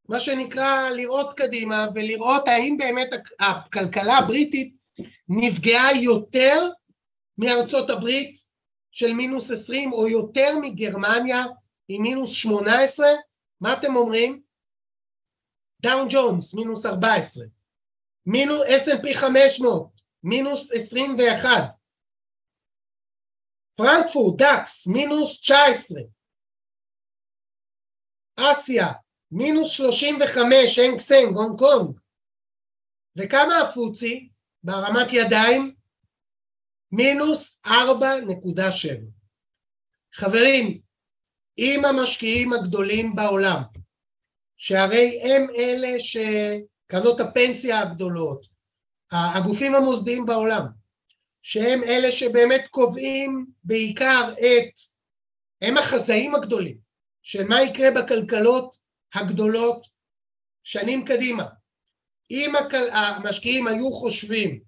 [0.10, 4.76] מה שנקרא לראות קדימה ולראות האם באמת הכלכלה הבריטית
[5.30, 6.70] נפגעה יותר
[7.38, 8.38] מארצות הברית
[8.92, 11.44] של מינוס 20 או יותר מגרמניה
[11.88, 13.08] עם מינוס 18?
[13.62, 14.42] מה אתם אומרים?
[15.82, 17.46] דאו ג'ונס, מינוס 14,
[18.26, 19.90] מינוס S&P 500,
[20.24, 21.50] מינוס 21,
[23.76, 26.02] פרנקפורט, דאקס, מינוס 19,
[28.36, 28.88] אסיה,
[29.32, 32.00] מינוס 35, האנג סנג, הונג קונג,
[33.18, 34.30] וכמה הפוטסי
[34.64, 35.76] בהרמת ידיים?
[36.92, 37.72] מינוס 4.7.
[40.14, 40.80] חברים,
[41.58, 43.62] אם המשקיעים הגדולים בעולם,
[44.58, 48.46] שהרי הם אלה שקרנות הפנסיה הגדולות,
[49.12, 50.66] הגופים המוסדיים בעולם,
[51.42, 54.80] שהם אלה שבאמת קובעים בעיקר את,
[55.62, 56.78] הם החזאים הגדולים
[57.22, 58.76] של מה יקרה בכלכלות
[59.14, 59.88] הגדולות
[60.64, 61.46] שנים קדימה.
[62.34, 62.54] אם
[62.92, 64.60] המשקיעים היו חושבים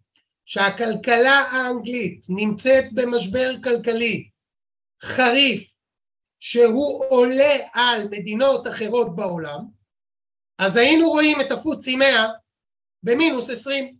[0.45, 4.29] שהכלכלה האנגלית נמצאת במשבר כלכלי
[5.03, 5.71] חריף
[6.39, 9.65] שהוא עולה על מדינות אחרות בעולם,
[10.57, 12.27] אז היינו רואים את הפוצי 100
[13.03, 13.97] במינוס 20.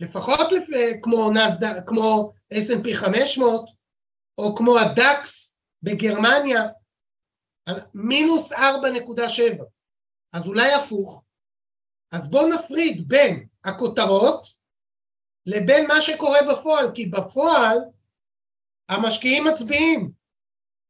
[0.00, 0.64] לפחות לפ...
[1.02, 1.86] כמו, נסד...
[1.86, 3.70] כמו S&P 500
[4.38, 6.62] או כמו הדקס בגרמניה,
[7.94, 8.58] מינוס 4.7.
[10.32, 11.23] אז אולי הפוך,
[12.14, 14.46] אז בואו נפריד בין הכותרות
[15.46, 17.78] לבין מה שקורה בפועל, כי בפועל
[18.88, 20.10] המשקיעים מצביעים.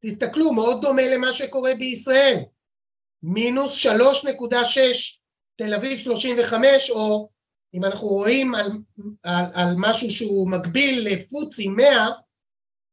[0.03, 2.39] תסתכלו, מאוד דומה למה שקורה בישראל.
[3.23, 3.89] מינוס 3.6
[5.57, 7.29] תל אביב 35, או
[7.75, 8.71] אם אנחנו רואים על,
[9.23, 12.09] על, על משהו שהוא מקביל לפוצי 100,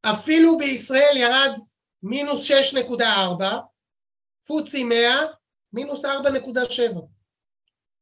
[0.02, 1.60] אפילו בישראל ירד
[2.04, 3.44] מינוס 6.4,
[4.48, 5.12] פוצי 100,
[5.74, 7.21] מינוס 4.7.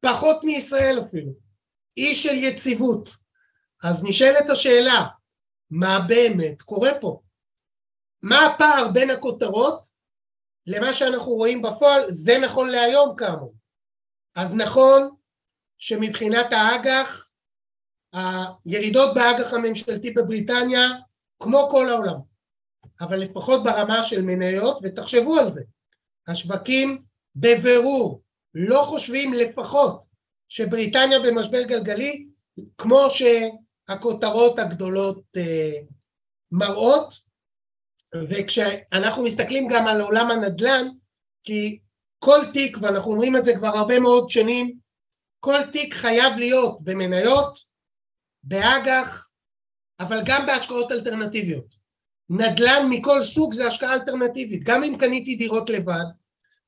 [0.02, 1.32] פחות מישראל אפילו.
[1.98, 3.10] אי של יציבות.
[3.84, 5.06] אז נשאלת השאלה,
[5.70, 7.22] מה באמת קורה פה?
[8.22, 9.90] מה הפער בין הכותרות
[10.68, 12.12] למה שאנחנו רואים בפועל?
[12.12, 13.54] זה נכון להיום כאמור.
[14.36, 15.16] אז נכון
[15.78, 17.30] שמבחינת האג"ח,
[18.66, 20.88] הירידות באג"ח הממשלתי בבריטניה
[21.40, 22.20] כמו כל העולם,
[23.02, 25.62] אבל לפחות ברמה של מניות, ותחשבו על זה,
[26.28, 27.04] השווקים
[27.36, 28.22] בבירור
[28.54, 30.04] לא חושבים לפחות
[30.50, 32.28] שבריטניה במשבר גלגלי
[32.78, 35.72] כמו שהכותרות הגדולות אה,
[36.52, 37.14] מראות
[38.30, 40.88] וכשאנחנו מסתכלים גם על עולם הנדל"ן
[41.44, 41.80] כי
[42.20, 44.80] כל תיק ואנחנו אומרים את זה כבר הרבה מאוד שנים
[45.40, 47.60] כל תיק חייב להיות במניות,
[48.44, 49.30] באג"ח
[50.00, 51.76] אבל גם בהשקעות אלטרנטיביות.
[52.30, 54.64] נדל"ן מכל סוג זה השקעה אלטרנטיבית.
[54.64, 56.04] גם אם קניתי דירות לבד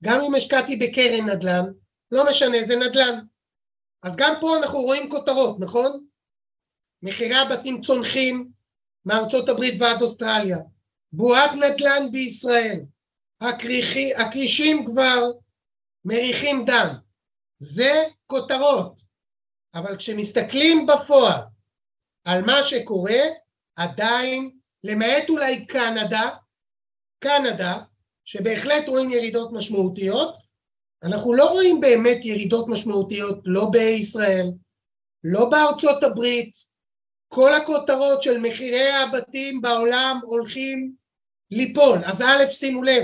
[0.04, 1.66] גם אם השקעתי בקרן נדל"ן
[2.12, 3.20] לא משנה, זה נדל"ן.
[4.04, 6.06] אז גם פה אנחנו רואים כותרות, נכון?
[7.04, 8.52] מחירי הבתים צונחים
[9.06, 10.58] מארצות הברית ועד אוסטרליה.
[11.14, 12.80] בועת נדל"ן בישראל.
[13.42, 15.32] הכריחי, הכרישים כבר
[16.06, 16.96] מריחים דם.
[17.60, 19.02] זה כותרות.
[19.74, 21.42] אבל כשמסתכלים בפועל
[22.26, 23.20] על מה שקורה,
[23.76, 24.52] עדיין,
[24.84, 26.30] למעט אולי קנדה,
[27.20, 27.78] קנדה,
[28.26, 30.36] שבהחלט רואים ירידות משמעותיות,
[31.04, 34.52] אנחנו לא רואים באמת ירידות משמעותיות לא בישראל,
[35.24, 36.52] לא בארצות הברית,
[37.28, 40.96] כל הכותרות של מחירי הבתים בעולם הולכים
[41.52, 43.04] ליפול, אז א' שימו לב,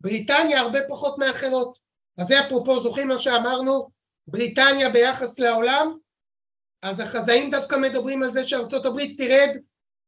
[0.00, 1.78] בריטניה הרבה פחות מאחרות,
[2.18, 3.90] אז זה אפרופו זוכרים מה שאמרנו,
[4.26, 5.96] בריטניה ביחס לעולם,
[6.82, 9.56] אז החזאים דווקא מדברים על זה שארצות הברית תרד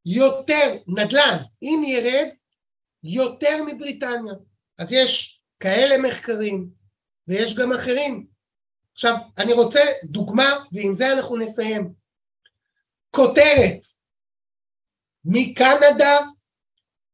[0.07, 2.29] יותר, נדל"ן, אם ירד,
[3.03, 4.35] יותר מבריטניה,
[4.79, 6.71] אז יש כאלה מחקרים,
[7.29, 8.27] ויש גם אחרים.
[8.93, 11.93] עכשיו, אני רוצה דוגמה, ועם זה אנחנו נסיים.
[13.11, 13.81] כותרת,
[15.25, 16.19] מקנדה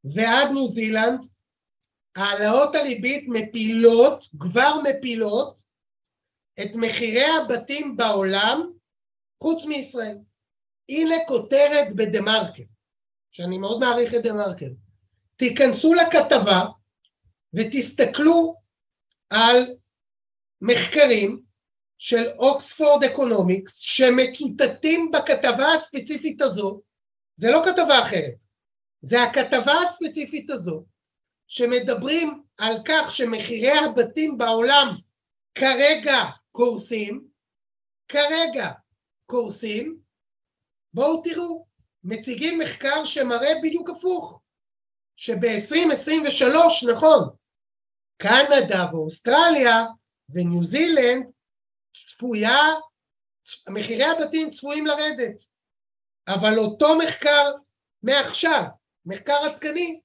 [0.05, 1.27] ועד ניו זילנד,
[2.17, 5.63] העלאות הריבית מפילות, כבר מפילות,
[6.61, 8.73] את מחירי הבתים בעולם,
[9.43, 10.19] חוץ מישראל.
[10.89, 12.63] הנה כותרת בדה מרקר,
[13.33, 14.71] שאני מאוד מעריך את דה מרקר.
[15.37, 16.65] תיכנסו לכתבה
[17.55, 18.55] ותסתכלו
[19.31, 19.75] על
[20.61, 21.43] מחקרים
[21.99, 26.81] של Oxford Economics שמצוטטים בכתבה הספציפית הזו,
[27.37, 28.35] זה לא כתבה אחרת,
[29.03, 30.85] זה הכתבה הספציפית הזו,
[31.47, 34.89] שמדברים על כך שמחירי הבתים בעולם
[35.55, 37.27] כרגע קורסים,
[38.09, 38.71] כרגע
[39.27, 39.99] קורסים,
[40.95, 41.67] בואו תראו,
[42.05, 44.41] מציגים מחקר שמראה בדיוק הפוך,
[45.17, 46.55] שב-2023,
[46.93, 47.29] נכון,
[48.17, 49.85] קנדה ואוסטרליה
[50.29, 51.27] וניו זילנד
[51.97, 52.59] צפויה,
[53.69, 55.43] מחירי הבתים צפויים לרדת,
[56.29, 57.53] אבל אותו מחקר
[58.03, 58.63] מעכשיו,
[59.07, 60.01] מחקר עדכני,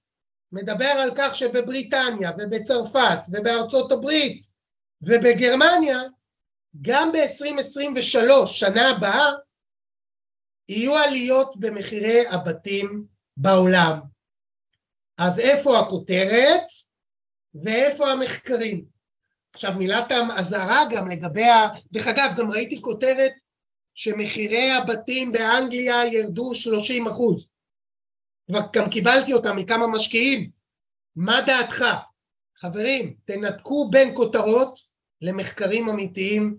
[0.52, 4.46] מדבר על כך שבבריטניה ובצרפת ובארצות הברית
[5.02, 5.98] ובגרמניה
[6.82, 9.32] גם ב-2023, שנה הבאה,
[10.70, 13.06] יהיו עליות במחירי הבתים
[13.38, 14.09] בעולם.
[15.20, 16.64] אז איפה הכותרת
[17.64, 18.86] ואיפה המחקרים?
[19.54, 21.68] עכשיו מילת האזהרה גם לגבי ה...
[21.92, 23.32] דרך אגב, גם ראיתי כותרת
[23.96, 27.50] שמחירי הבתים באנגליה ירדו 30 אחוז.
[28.74, 30.50] גם קיבלתי אותה מכמה משקיעים.
[31.16, 31.86] מה דעתך?
[32.58, 34.80] חברים, תנתקו בין כותרות
[35.22, 36.58] למחקרים אמיתיים,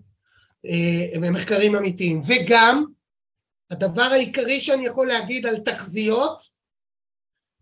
[0.65, 2.21] אה, מחקרים אמיתיים.
[2.27, 2.85] וגם,
[3.71, 6.60] הדבר העיקרי שאני יכול להגיד על תחזיות,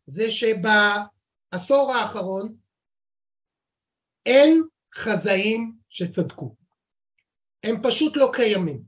[0.10, 2.56] זה שבעשור האחרון
[4.26, 4.64] אין
[4.96, 6.56] חזאים שצדקו.
[7.64, 8.82] הם פשוט לא קיימים.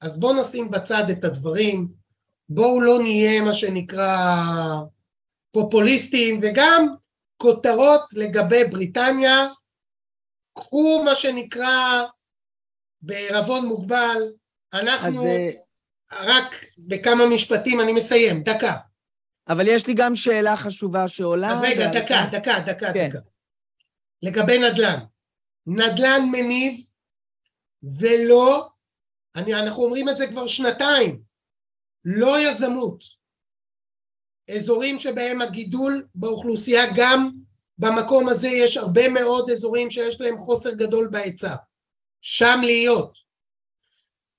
[0.00, 1.88] אז בואו נשים בצד את הדברים,
[2.48, 4.16] בואו לא נהיה מה שנקרא
[5.52, 6.86] פופוליסטים, וגם
[7.36, 9.46] כותרות לגבי בריטניה,
[10.54, 12.04] קחו מה שנקרא
[13.02, 14.32] בערבון מוגבל,
[14.72, 15.26] אנחנו, אז...
[15.26, 15.50] אה,
[16.12, 18.76] רק בכמה משפטים, אני מסיים, דקה.
[19.50, 21.52] אבל יש לי גם שאלה חשובה שעולה.
[21.52, 23.08] אז רגע, דקה, דקה, דקה, כן.
[23.08, 23.18] דקה.
[24.22, 24.98] לגבי נדל"ן.
[25.66, 26.86] נדל"ן מניב
[27.82, 28.68] ולא,
[29.36, 31.22] אני, אנחנו אומרים את זה כבר שנתיים,
[32.04, 33.04] לא יזמות.
[34.54, 37.30] אזורים שבהם הגידול באוכלוסייה, גם
[37.78, 41.54] במקום הזה יש הרבה מאוד אזורים שיש להם חוסר גדול בהיצע.
[42.20, 43.18] שם להיות.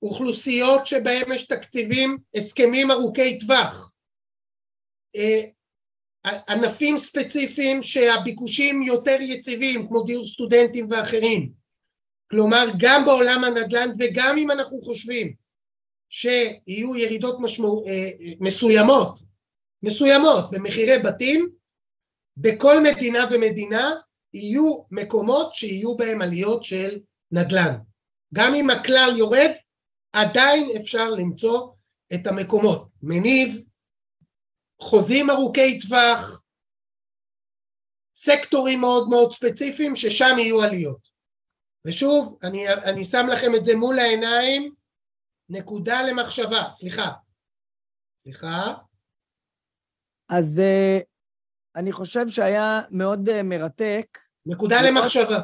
[0.02, 3.91] אוכלוסיות שבהם יש תקציבים, הסכמים ארוכי טווח.
[5.16, 5.40] אה,
[6.48, 11.52] ענפים ספציפיים שהביקושים יותר יציבים, כמו דיור סטודנטים ואחרים.
[12.30, 15.32] כלומר, גם בעולם הנדל"ן וגם אם אנחנו חושבים
[16.10, 18.10] שיהיו ירידות משמעו, אה,
[18.40, 19.18] מסוימות,
[19.82, 21.50] מסוימות במחירי בתים,
[22.36, 23.90] בכל מדינה ומדינה
[24.34, 27.00] יהיו מקומות שיהיו בהם עליות של
[27.32, 27.76] נדל"ן.
[28.34, 29.50] גם אם הכלל יורד,
[30.12, 31.68] עדיין אפשר למצוא
[32.14, 32.88] את המקומות.
[33.02, 33.62] מניב,
[34.82, 36.42] חוזים ארוכי טווח,
[38.14, 41.08] סקטורים מאוד מאוד ספציפיים ששם יהיו עליות.
[41.84, 44.74] ושוב, אני, אני שם לכם את זה מול העיניים,
[45.48, 47.10] נקודה למחשבה, סליחה.
[48.18, 48.74] סליחה.
[50.28, 51.02] אז uh,
[51.76, 54.18] אני חושב שהיה מאוד uh, מרתק.
[54.46, 55.38] נקודה לראות, למחשבה.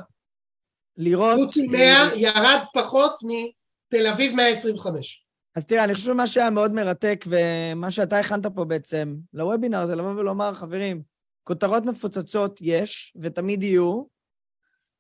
[0.97, 1.37] לראות...
[1.37, 5.28] חוץ מ-100 ירד פחות מתל אביב 125.
[5.57, 9.95] אז תראה, אני חושב שמה שהיה מאוד מרתק, ומה שאתה הכנת פה בעצם לוובינר, זה
[9.95, 11.03] לבוא ולומר, חברים,
[11.45, 14.03] כותרות מפוצצות יש, ותמיד יהיו.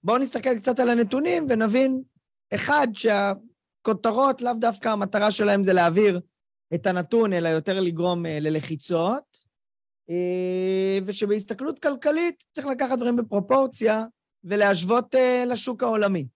[0.03, 2.03] בואו נסתכל קצת על הנתונים ונבין,
[2.55, 6.20] אחד, שהכותרות, לאו דווקא המטרה שלהם זה להעביר
[6.74, 9.38] את הנתון, אלא יותר לגרום uh, ללחיצות,
[10.11, 14.05] uh, ושבהסתכלות כלכלית צריך לקחת דברים בפרופורציה
[14.44, 16.26] ולהשוות uh, לשוק העולמי.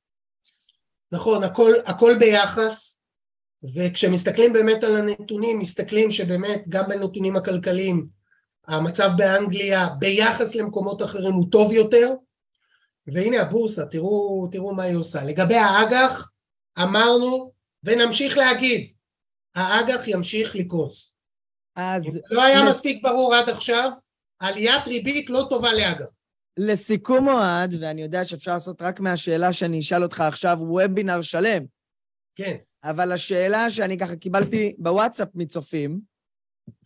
[1.13, 3.02] נכון, הכל, הכל ביחס.
[3.75, 8.07] וכשמסתכלים באמת על הנתונים, מסתכלים שבאמת גם בנתונים הכלכליים
[8.67, 12.15] המצב באנגליה ביחס למקומות אחרים הוא טוב יותר,
[13.07, 15.25] והנה הבורסה, תראו, תראו מה היא עושה.
[15.25, 16.31] לגבי האג"ח,
[16.83, 17.53] אמרנו
[17.85, 18.93] ונמשיך להגיד,
[19.55, 21.13] האג"ח ימשיך לקרוס.
[21.77, 22.21] אז...
[22.31, 22.71] לא היה לס...
[22.71, 23.91] מספיק ברור עד עכשיו,
[24.39, 26.07] עליית ריבית לא טובה לאג"ח.
[26.57, 31.65] לסיכום אוהד, ואני יודע שאפשר לעשות רק מהשאלה שאני אשאל אותך עכשיו וובינר שלם.
[32.35, 32.57] כן.
[32.85, 36.01] אבל השאלה שאני ככה קיבלתי בוואטסאפ מצופים,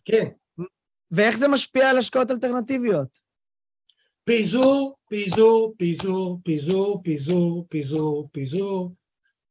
[0.05, 0.27] כן.
[1.11, 3.19] ואיך זה משפיע על השקעות אלטרנטיביות?
[4.23, 8.95] פיזור, פיזור, פיזור, פיזור, פיזור, פיזור, פיזור,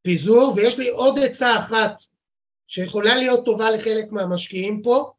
[0.03, 2.01] פיזור, ויש לי עוד עצה אחת
[2.67, 5.13] שיכולה להיות טובה לחלק מהמשקיעים פה,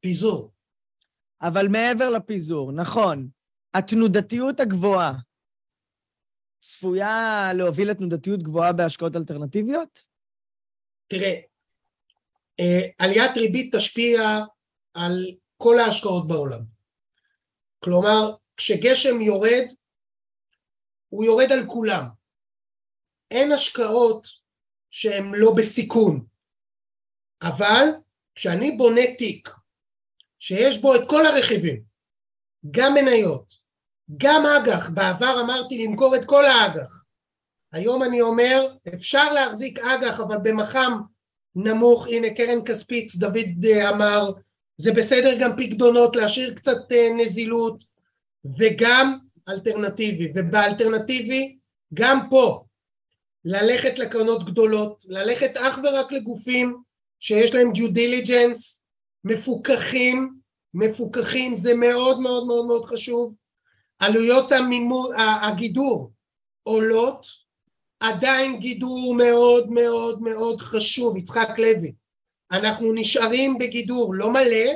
[0.00, 0.50] פיזור.
[1.42, 3.28] אבל מעבר לפיזור, נכון,
[3.74, 5.12] התנודתיות הגבוהה
[6.60, 10.13] צפויה להוביל לתנודתיות גבוהה בהשקעות אלטרנטיביות?
[11.08, 11.40] תראה,
[12.60, 14.20] אה, עליית ריבית תשפיע
[14.94, 15.26] על
[15.56, 16.60] כל ההשקעות בעולם.
[17.78, 19.64] כלומר, כשגשם יורד,
[21.08, 22.04] הוא יורד על כולם.
[23.30, 24.26] אין השקעות
[24.90, 26.26] שהן לא בסיכון,
[27.42, 27.84] אבל
[28.34, 29.50] כשאני בונה תיק
[30.38, 31.82] שיש בו את כל הרכיבים,
[32.70, 33.54] גם מניות,
[34.16, 37.03] גם אג"ח, בעבר אמרתי למכור את כל האג"ח,
[37.74, 41.00] היום אני אומר, אפשר להחזיק אג"ח, אבל במח"מ
[41.56, 44.30] נמוך, הנה קרן כספית, דוד אה, אמר,
[44.76, 47.84] זה בסדר גם פקדונות, להשאיר קצת אה, נזילות,
[48.58, 49.18] וגם
[49.48, 51.58] אלטרנטיבי, ובאלטרנטיבי,
[51.94, 52.64] גם פה,
[53.44, 56.82] ללכת לקרנות גדולות, ללכת אך ורק לגופים
[57.20, 58.80] שיש להם due diligence,
[59.24, 60.34] מפוקחים,
[60.74, 63.34] מפוקחים, זה מאוד מאוד מאוד מאוד חשוב,
[63.98, 65.12] עלויות המימור,
[65.42, 66.12] הגידור
[66.62, 67.43] עולות,
[68.08, 71.92] עדיין גידור מאוד מאוד מאוד חשוב, יצחק לוי.
[72.52, 74.72] אנחנו נשארים בגידור לא מלא,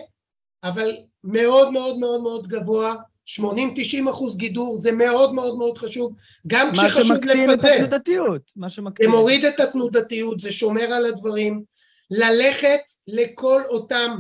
[0.65, 2.95] אבל מאוד מאוד מאוד מאוד גבוה,
[3.41, 6.13] 80-90 אחוז גידור, זה מאוד מאוד מאוד חשוב,
[6.47, 7.15] גם כשחשוב לפזר.
[7.15, 8.43] מה שמקטין את התנודתיות.
[8.57, 9.11] מה שמקטין.
[9.11, 11.63] זה מוריד את התנודתיות, זה שומר על הדברים.
[12.11, 14.17] ללכת לכל אותם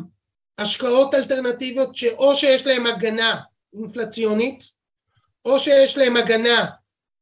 [0.59, 3.41] השקעות אלטרנטיביות שאו שיש להם הגנה
[3.75, 4.65] אינפלציונית,
[5.45, 6.65] או שיש להם הגנה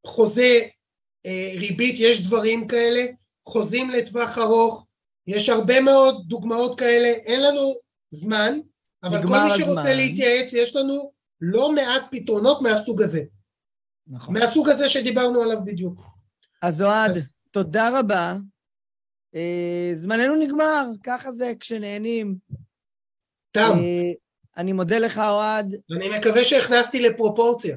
[0.06, 0.60] חוזה
[1.58, 3.06] ריבית, יש דברים כאלה,
[3.48, 4.86] חוזים לטווח ארוך,
[5.26, 7.74] יש הרבה מאוד דוגמאות כאלה, אין לנו
[8.10, 8.58] זמן,
[9.02, 9.96] אבל כל מי שרוצה הזמן.
[9.96, 13.22] להתייעץ, יש לנו לא מעט פתרונות מהסוג הזה.
[14.06, 14.38] נכון.
[14.38, 16.00] מהסוג הזה שדיברנו עליו בדיוק.
[16.62, 17.22] אז אוהד, אז...
[17.50, 18.36] תודה רבה.
[19.34, 22.36] אה, זמננו נגמר, ככה זה כשנהנים.
[23.52, 23.60] תם.
[23.60, 24.12] אה,
[24.56, 25.74] אני מודה לך, אוהד.
[25.96, 27.76] אני מקווה שהכנסתי לפרופורציה.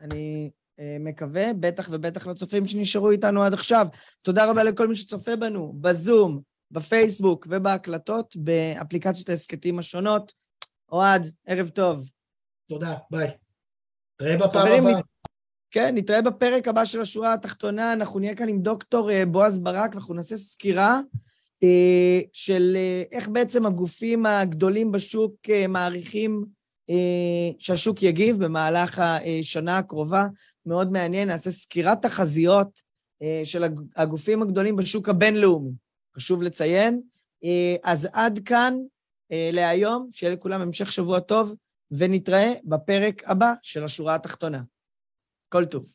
[0.00, 0.57] אני אה,
[1.00, 3.86] מקווה, בטח ובטח לצופים שנשארו איתנו עד עכשיו.
[4.22, 10.32] תודה רבה לכל מי שצופה בנו, בזום, בפייסבוק ובהקלטות, באפליקציות ההסכתים השונות.
[10.92, 12.08] אוהד, ערב טוב.
[12.68, 13.30] תודה, ביי.
[14.20, 15.00] נתראה בפעם הבאה.
[15.70, 19.90] כן, נתראה בפרק הבא של השורה התחתונה, אנחנו נהיה כאן עם דוקטור אה, בועז ברק,
[19.94, 21.00] ואנחנו נעשה סקירה
[21.62, 25.34] אה, של אה, איך בעצם הגופים הגדולים בשוק
[25.68, 26.44] מעריכים
[27.58, 30.26] שהשוק יגיב במהלך השנה הקרובה.
[30.68, 32.80] מאוד מעניין, נעשה סקירת תחזיות
[33.44, 33.64] של
[33.96, 35.70] הגופים הגדולים בשוק הבינלאומי.
[36.16, 37.00] חשוב לציין.
[37.82, 38.78] אז עד כאן
[39.30, 41.54] להיום, שיהיה לכולם המשך שבוע טוב,
[41.90, 44.62] ונתראה בפרק הבא של השורה התחתונה.
[45.48, 45.94] כל טוב.